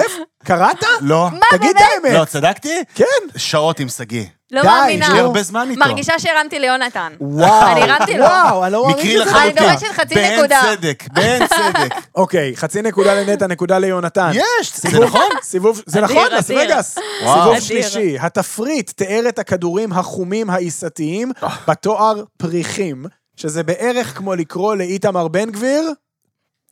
[0.44, 0.76] קראת?
[1.00, 1.28] לא.
[1.50, 2.18] תגיד את האמת.
[2.18, 2.82] לא, צדקתי?
[2.94, 3.04] כן.
[3.36, 4.24] שעות עם שגיא.
[4.50, 5.06] לא די, מאמינה.
[5.06, 5.80] יש לי הרבה זמן איתו.
[5.80, 7.12] מרגישה שהרמתי ליונתן.
[7.20, 7.72] וואו.
[7.72, 8.24] אני הרמתי לו.
[8.24, 9.58] וואו, אני לא מאמין מקרי שזה לחלוטין.
[9.58, 10.60] אני דורשת חצי באין נקודה.
[10.76, 11.94] צדק, באין צדק.
[12.14, 14.30] אוקיי, חצי נקודה לנטע, נקודה ליונתן.
[14.34, 15.28] יש, זה סיבוב- נכון?
[15.42, 16.60] סיבוב, זה נכון, לס אדיר.
[16.64, 16.98] וגאס.
[17.18, 17.60] סיבוב.
[17.60, 21.32] שלישי, התפריט תיאר את הכדורים החומים העיסתיים
[21.68, 23.04] בתואר פריחים,
[23.36, 25.92] שזה בערך כמו לקרוא לאיתמר בן גביר,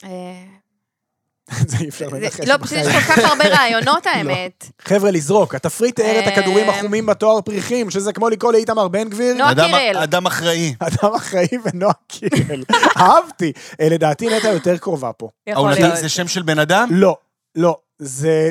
[0.04, 0.08] אה,
[1.68, 4.64] זה אי אפשר לנחש לא, פשוט יש כל כך הרבה רעיונות, האמת.
[4.82, 5.54] חבר'ה, לזרוק.
[5.54, 6.70] התפריט תיאר את הכדורים אמ.
[6.70, 9.34] החומים בתואר פריחים, שזה כמו לקרוא לאיתמר בן גביר.
[9.34, 9.96] נועה אדם- קירל.
[10.02, 10.74] אדם אחראי.
[10.78, 12.62] אדם אחראי ונועה קירל.
[12.96, 13.52] אהבתי.
[13.80, 15.28] אה, לדעתי נטע יותר קרובה פה.
[15.46, 15.96] יכול להיות.
[15.96, 16.88] זה שם של בן אדם?
[16.92, 17.16] לא,
[17.54, 17.76] לא.
[17.98, 18.50] זה...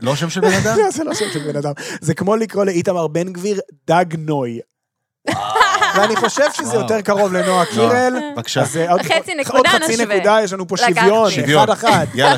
[0.00, 0.78] לא שם של בן אדם?
[0.84, 1.72] לא, זה לא שם של בן אדם.
[2.00, 4.60] זה כמו לקרוא לאיתמר בן גביר דג נוי.
[5.96, 6.76] ואני חושב שזה.
[6.76, 8.14] יותר קרוב לנועה קירל.
[8.36, 8.62] בבקשה.
[8.62, 10.14] אז אה, עוד- חצי עוד נקודה חצי נשווה.
[10.16, 10.76] נקודה, יש לנו פה.
[10.76, 11.62] שוויון, שוויון.
[11.62, 12.06] אחד אחד.
[12.14, 12.36] יאללה,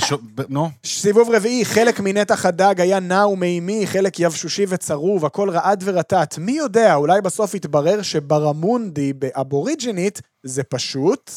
[0.48, 0.70] נו.
[0.84, 6.38] סיבוב רביעי, חלק מנתח הדג היה נע ומימי, חלק יבשושי וצרוב, הכל רעד ורטט.
[6.38, 11.30] מי יודע, אולי בסוף יתברר שברמונדי באבוריג'ינית זה פשוט...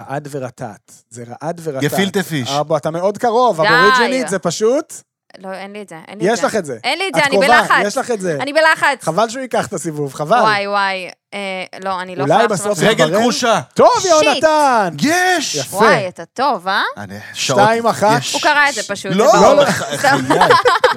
[0.00, 0.92] רעד ורטט.
[1.10, 1.84] זה רעד ורטט.
[1.84, 2.50] גפילטה פיש.
[2.76, 3.60] אתה מאוד קרוב.
[3.60, 4.92] אבוריג'ינית זה פשוט...
[5.38, 6.46] לא, אין לי את זה, אין לי את יש זה.
[6.46, 6.78] לך את זה.
[6.84, 7.74] אין לי את זה, את אני קרובה, בלחץ.
[7.86, 8.36] יש לך את זה.
[8.40, 9.04] אני בלחץ.
[9.04, 10.36] חבל שהוא ייקח את הסיבוב, חבל.
[10.40, 11.10] וואי, וואי.
[11.34, 11.38] אה,
[11.84, 12.90] לא, אני לא אולי יכולה בסוף עכשיו...
[12.90, 13.60] יתברר- רגל כרושה.
[13.74, 14.10] טוב, שיט.
[14.10, 14.94] יהונתן!
[15.02, 15.54] יש!
[15.54, 15.76] יפה.
[15.76, 16.82] וואי, אתה טוב, אה?
[16.96, 18.18] אני- שתיים, אחת.
[18.20, 19.32] יש- הוא קרא את זה פשוט, זה לא.
[19.56, 20.08] לא, בחיי,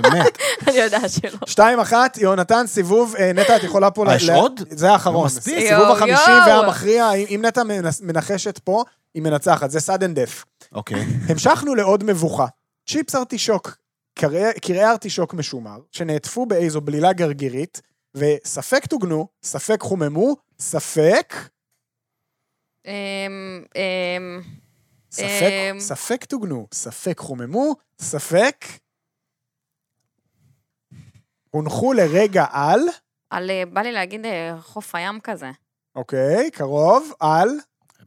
[0.01, 0.37] באמת.
[0.67, 1.39] אני יודעת שלא.
[1.45, 4.05] שתיים אחת, יהונתן, סיבוב, אה, נטע, את יכולה פה...
[4.09, 4.61] אה, יש עוד?
[4.69, 5.15] זה האחרון.
[5.21, 5.67] לא מספיק.
[5.69, 6.31] סיבוב החמישי.
[6.47, 7.61] והמכריע, אם נטע
[8.01, 8.83] מנחשת פה,
[9.13, 10.43] היא מנצחת, זה sudden death.
[10.75, 11.05] אוקיי.
[11.29, 12.45] המשכנו לעוד מבוכה.
[12.89, 13.75] צ'יפס ארטישוק,
[14.13, 17.81] קרעי ארטישוק משומר, שנעטפו באיזו בלילה גרגירית,
[18.15, 21.33] וספק טוגנו, ספק חוממו, ספק,
[22.85, 24.41] אמ, אמ,
[25.11, 25.79] ספק, אמ.
[25.79, 28.65] ספק טוגנו, ספק חוממו, ספק
[31.49, 32.79] הונחו לרגע על,
[33.29, 35.51] על, אה, בא לי להגיד אה, חוף הים כזה.
[35.95, 37.49] אוקיי, קרוב, על,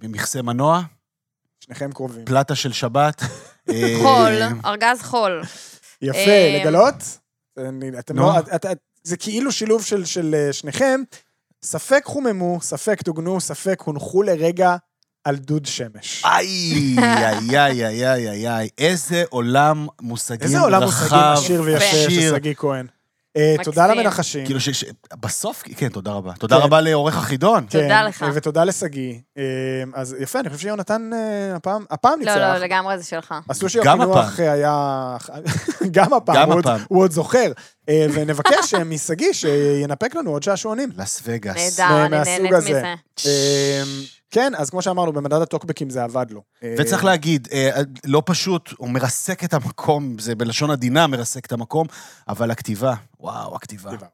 [0.02, 0.80] ממכסה מנוע,
[1.60, 2.24] שניכם קרובים.
[2.24, 3.22] פלטה של שבת.
[3.68, 5.42] אה, חול, ארגז חול.
[6.02, 6.94] יפה, אה, לגלות?
[7.58, 8.18] אני- אתם.
[8.18, 8.32] לא,
[9.04, 11.00] זה כאילו שילוב של, של אה, שניכם.
[11.64, 14.76] ספק חוממו, ספק טוגנו, ספק הונחו לרגע
[15.24, 16.24] על דוד שמש.
[16.24, 21.84] איי, איי, איי, איי, איי, איי, איזה עולם מושגים איזה עולם מושגים רחב, עשיר ויפה.
[22.10, 22.86] של שגיא כהן.
[23.36, 23.54] אה.
[23.64, 24.44] תודה למנחשים.
[24.44, 24.60] כאילו,
[25.20, 26.32] בסוף, כן, תודה רבה.
[26.32, 26.62] תודה כן.
[26.62, 27.66] רבה לעורך החידון.
[27.70, 28.22] כן, תודה לך.
[28.22, 29.14] אה, ותודה לשגיא.
[29.38, 29.42] אה,
[29.94, 32.36] אז יפה, אני חושב שיונתן אה, הפעם, הפעם ניצח.
[32.36, 33.34] לא, לא, לגמרי זה שלך.
[33.50, 35.16] הסושי גם הפינוח היה...
[35.90, 36.80] גם הפעם, גם הפעם.
[36.88, 37.52] הוא עוד זוכר.
[37.90, 40.88] ונבקש משגיא שינפק לנו עוד שעשועונים.
[40.96, 41.80] לס וגאס.
[41.80, 42.82] נהדר, אני נהנית הזה.
[43.18, 44.12] מזה.
[44.32, 46.42] אה, כן, אז כמו שאמרנו, במדד הטוקבקים זה עבד לו.
[46.62, 47.70] אה, וצריך להגיד, אה,
[48.04, 51.86] לא פשוט, הוא מרסק את המקום, זה בלשון עדינה מרסק את המקום,
[52.28, 53.90] אבל הכתיבה, וואו, הכתיבה.
[53.90, 54.06] כתיבה.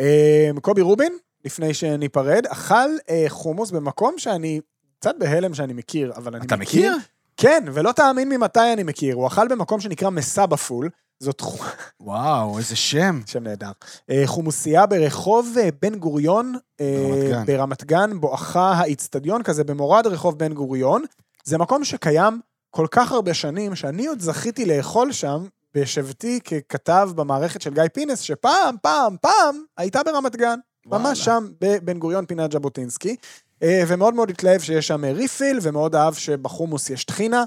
[0.00, 1.12] אה, קובי רובין,
[1.44, 4.60] לפני שניפרד, אכל אה, חומוס במקום שאני
[5.00, 6.96] קצת בהלם שאני מכיר, אבל אני אתה מכיר?
[7.36, 9.14] כן, ולא תאמין ממתי אני מכיר.
[9.14, 10.90] הוא אכל במקום שנקרא מסבא פול,
[11.20, 11.64] זאת חו-
[12.00, 13.20] וואו, איזה שם.
[13.26, 13.70] שם נהדר.
[14.10, 17.44] אה, חומוסייה ברחוב אה, בן גוריון, אה, ברמת גן.
[17.46, 21.02] ברמת גן, בואכה האיצטדיון כזה, במורד רחוב בן גוריון.
[21.44, 22.40] זה מקום שקיים
[22.70, 25.44] כל כך הרבה שנים, שאני עוד זכיתי לאכול שם,
[25.74, 30.58] בשבתי ככתב במערכת של גיא פינס, שפעם, פעם, פעם, הייתה ברמת גן.
[30.86, 31.04] וואלה.
[31.04, 33.16] ממש שם, בבן גוריון, פינת ז'בוטינסקי.
[33.64, 37.44] ומאוד מאוד התלהב שיש שם ריפיל, ומאוד אהב שבחומוס יש טחינה.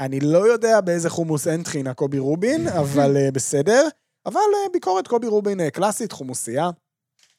[0.00, 3.88] אני לא יודע באיזה חומוס אין טחינה קובי רובין, אבל אה, בסדר.
[4.26, 6.70] אבל אה, ביקורת קובי רובין אה, קלאסית, חומוסייה,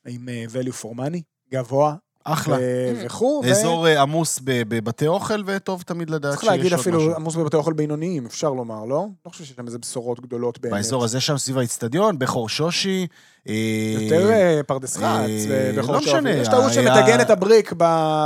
[0.07, 1.95] עם value for money, גבוה,
[2.27, 2.57] אחלה.
[2.59, 3.41] אה, וכו'.
[3.45, 6.81] ו- אזור אה, עמוס בבתי אוכל, וטוב תמיד לדעת צריך שיש עוד להגיד משהו.
[6.81, 9.05] אפילו עמוס בבתי אוכל בינוניים, אפשר לומר, לא?
[9.25, 10.73] לא חושב שיש שם איזה בשורות גדולות באמת.
[10.73, 13.07] באזור הזה שם סביב האיצטדיון, בחור שושי.
[13.49, 13.53] אה,
[14.01, 16.13] יותר אה, פרדס אה, רץ, ובחור לא שווי.
[16.13, 17.73] משנה, יש את ההוא היה- שמטגן את הבריק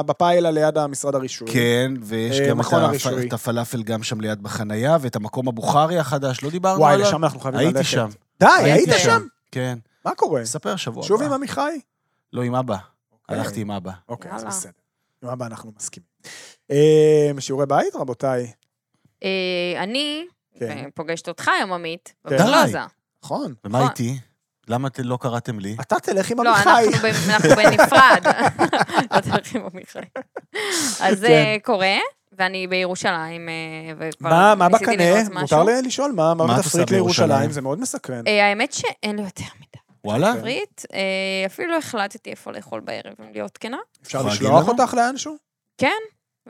[0.05, 1.47] בפיילה ליד המשרד הרישוי.
[1.51, 2.59] כן, ויש אה, גם
[3.27, 7.07] את הפלאפל גם שם ליד בחנייה, ואת המקום הבוכרי החדש, לא דיברנו וואי, עליו?
[7.07, 7.75] לשם אנחנו חייבים ללכת.
[7.75, 8.09] הייתי שם.
[8.39, 9.21] די, היית הייתי שם?
[9.51, 9.77] כן.
[10.05, 10.45] מה קורה?
[10.45, 11.33] ספר שבוע שוב עם.
[11.33, 11.79] עמיחי?
[12.33, 12.75] לא, עם אבא.
[13.29, 13.91] הלכתי עם אבא.
[14.09, 14.43] אוקיי, אז.
[14.45, 14.71] בסדר.
[15.23, 16.07] עם אבא אנחנו מסכימים.
[16.71, 18.51] אה, שיעורי בית, רבותיי?
[19.23, 20.25] אה, אני
[20.59, 20.89] כן.
[20.95, 22.35] פוגשת אותך היום, עמית, כן.
[22.37, 22.79] בפלוזה.
[23.23, 23.53] נכון.
[23.65, 23.89] ומה נכון.
[23.89, 24.17] איתי?
[24.67, 25.75] למה אתם לא קראתם לי?
[25.81, 26.69] אתה תלך עם לא, עמיחי.
[26.69, 28.23] אנחנו ב- אנחנו בנפרד.
[29.17, 29.99] אתה הולך עם עמיחי.
[31.01, 31.95] אז זה קורה,
[32.37, 35.09] ואני בירושלים, אה, וכבר מה מה ניסיתי בקנה?
[35.09, 35.57] לראות משהו.
[35.57, 36.11] מותר לי לשאול?
[36.11, 37.51] מה מה מה בתפריט עושה לירושלים?
[37.51, 38.27] זה מאוד מסקרן.
[38.27, 39.68] אה, האמת שאין לי יותר מדי.
[40.03, 40.33] וואלה?
[40.37, 40.99] תפריט, אה,
[41.45, 43.77] אפילו החלטתי איפה לאכול בערב, אם להיות כנה.
[44.01, 44.67] אפשר לשלוח?
[44.67, 45.35] אותך לאנשהו?
[45.77, 45.91] כן,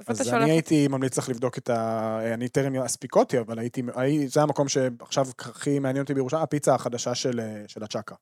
[0.08, 0.34] אז?
[0.34, 2.20] אני הייתי ממליץ לך לבדוק את ה...
[2.34, 3.82] אני טרם הספיקותי, אבל הייתי...
[3.96, 8.18] הי- זה המקום שעכשיו הכי מעניין אותי בירושלים, הפיצה החדשה של אה, של הצ'קרה.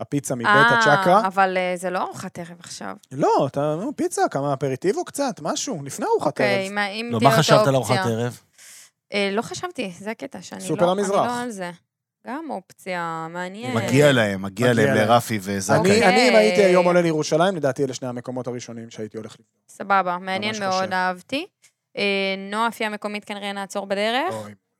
[0.00, 1.26] הפיצה מבית אה, הצ'קרה.
[1.26, 2.96] אבל זה לא ארוחת ערב עכשיו.
[3.12, 3.76] לא, אתה...
[3.80, 6.72] נו, פיצה, כמה אפריטיבו קצת, משהו, לפני ארוחת אוקיי, ערב.
[6.72, 7.74] מה- אם לא, תהיה מה חשבת על.
[7.74, 8.40] ארוחת ערב?
[9.12, 10.66] אה, לא חשבתי, זה הקטע, שאני לא...
[10.68, 11.18] סופר המזרח.
[11.26, 11.70] אני לא על זה.
[12.26, 13.76] גם אופציה, מעניין.
[13.76, 15.08] מגיע להם, מגיע מגיע להם להם.
[15.08, 15.80] לרפי וזנקה.
[15.80, 16.08] אני, אוקיי.
[16.08, 19.46] אני, אם הייתי היום עולה לירושלים, לדעתי אלה שני המקומות הראשונים שהייתי הולך לבדוק.
[19.68, 20.92] סבבה, מעניין מאוד, חושב.
[20.92, 21.46] אהבתי.
[21.96, 22.02] אה,
[22.50, 24.34] נועה אפיה המקומית כנראה נעצור בדרך,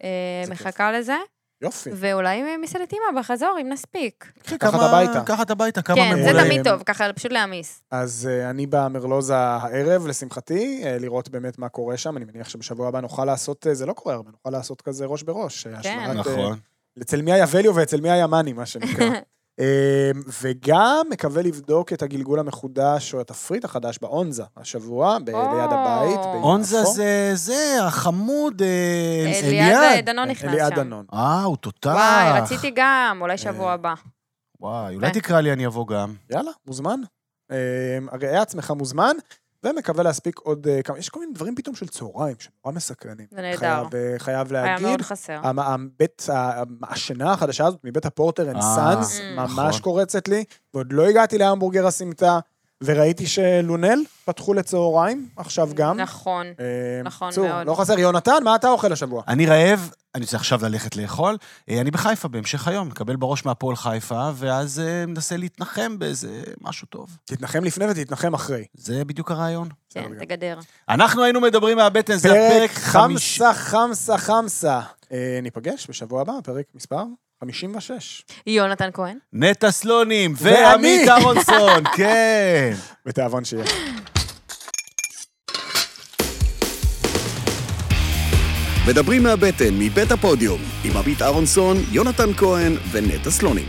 [0.04, 0.42] אה.
[0.50, 1.16] מחכה לזה,
[1.62, 1.90] יופי.
[1.94, 4.32] ואולי מסעדת אימא בחזור, אם נספיק.
[4.42, 5.22] קחי קחת כמה- הביתה.
[5.26, 6.46] קחת הביתה, כמה כן, זה ממולאים.
[6.46, 7.82] תמיד טוב, ככה פשוט להעמיס.
[7.90, 12.16] אז uh, אני במרלוזה הערב, לשמחתי, uh, לראות באמת מה קורה שם.
[12.16, 15.22] אני מניח שבשבוע הבא נוכל לעשות, uh, זה לא קורה הרבה, נוכל לעשות כזה ראש
[15.22, 15.66] בראש.
[15.66, 15.98] אה, כן.
[15.98, 16.58] אה, נכון.
[17.00, 19.06] אצל מי היה וליו ואצל מי היה מאני, מה שנקרא.
[19.60, 20.10] אה,
[20.42, 25.28] וגם מקווה לבדוק את הגלגול המחודש או התפריט החדש באונזה השבוע, ב-.
[25.28, 26.20] ליד הבית.
[26.42, 30.04] אונזה זה, זה, החמוד, אה, אליעד אליעד.
[30.04, 30.76] דנון נכנס אליעד שם.
[30.76, 31.04] דנון.
[31.12, 31.90] אה, הוא תותח.
[31.94, 33.94] וואי, רציתי גם, אולי שבוע אה, הבא.
[34.60, 35.20] וואי, אולי כן.
[35.20, 36.14] תקרא לי, אני אבוא גם.
[36.30, 37.00] יאללה, מוזמן.
[37.50, 39.16] אה, ראה עצמך מוזמן.
[39.64, 43.26] ומקווה להספיק עוד אה, כמה, יש כל מיני דברים פתאום של צהריים, שנורא מסקרנים.
[43.30, 43.58] זה נהדר.
[43.58, 44.86] חייב, אה, חייב היה להגיד.
[44.86, 45.40] מאוד חסר.
[45.44, 46.26] הבית,
[46.82, 49.22] השינה החדשה הזאת מבית הפורטר and אה, sons, Mm.
[49.36, 49.80] ממש נכון.
[49.82, 50.44] קורצת לי,
[50.74, 52.38] ועוד לא הגעתי להמבורגר הסמטה,
[52.84, 56.00] וראיתי שלונל פתחו לצהריים, עכשיו גם.
[56.00, 56.46] נכון.
[56.46, 57.66] אה, נכון מאוד.
[57.66, 57.98] לא חסר.
[57.98, 59.22] יונתן, מה אתה אוכל השבוע?
[59.28, 61.36] אני רעב, אני רוצה עכשיו ללכת לאכול.
[61.68, 66.86] אה, אני בחיפה בהמשך היום, מקבל בראש מהפועל חיפה, ואז אה, מנסה להתנחם באיזה משהו
[66.86, 67.16] טוב.
[67.24, 68.64] תתנחם לפני ותתנחם אחרי.
[68.74, 69.68] זה בדיוק הרעיון.
[69.90, 70.18] כן.
[70.18, 70.58] תגדיר.
[70.88, 73.42] אנחנו היינו מדברים מהבטן, זה פרק הפרק חמיש...
[73.42, 74.80] חמסה, חמסה, חמסה.
[75.12, 77.02] אה, ניפגש בשבוע הבא, פרק מספר
[77.46, 78.22] 56.
[78.46, 79.18] יונתן כהן.
[79.32, 80.34] נטע סלונים.
[80.36, 82.72] ועמית אהרונסון, כן.
[83.06, 83.64] בתיאבון שיהיה.
[88.88, 93.66] מדברים מהבטן מבית הפודיום, עם עמית אהרונסון, יונתן כהן ונטע סלונים.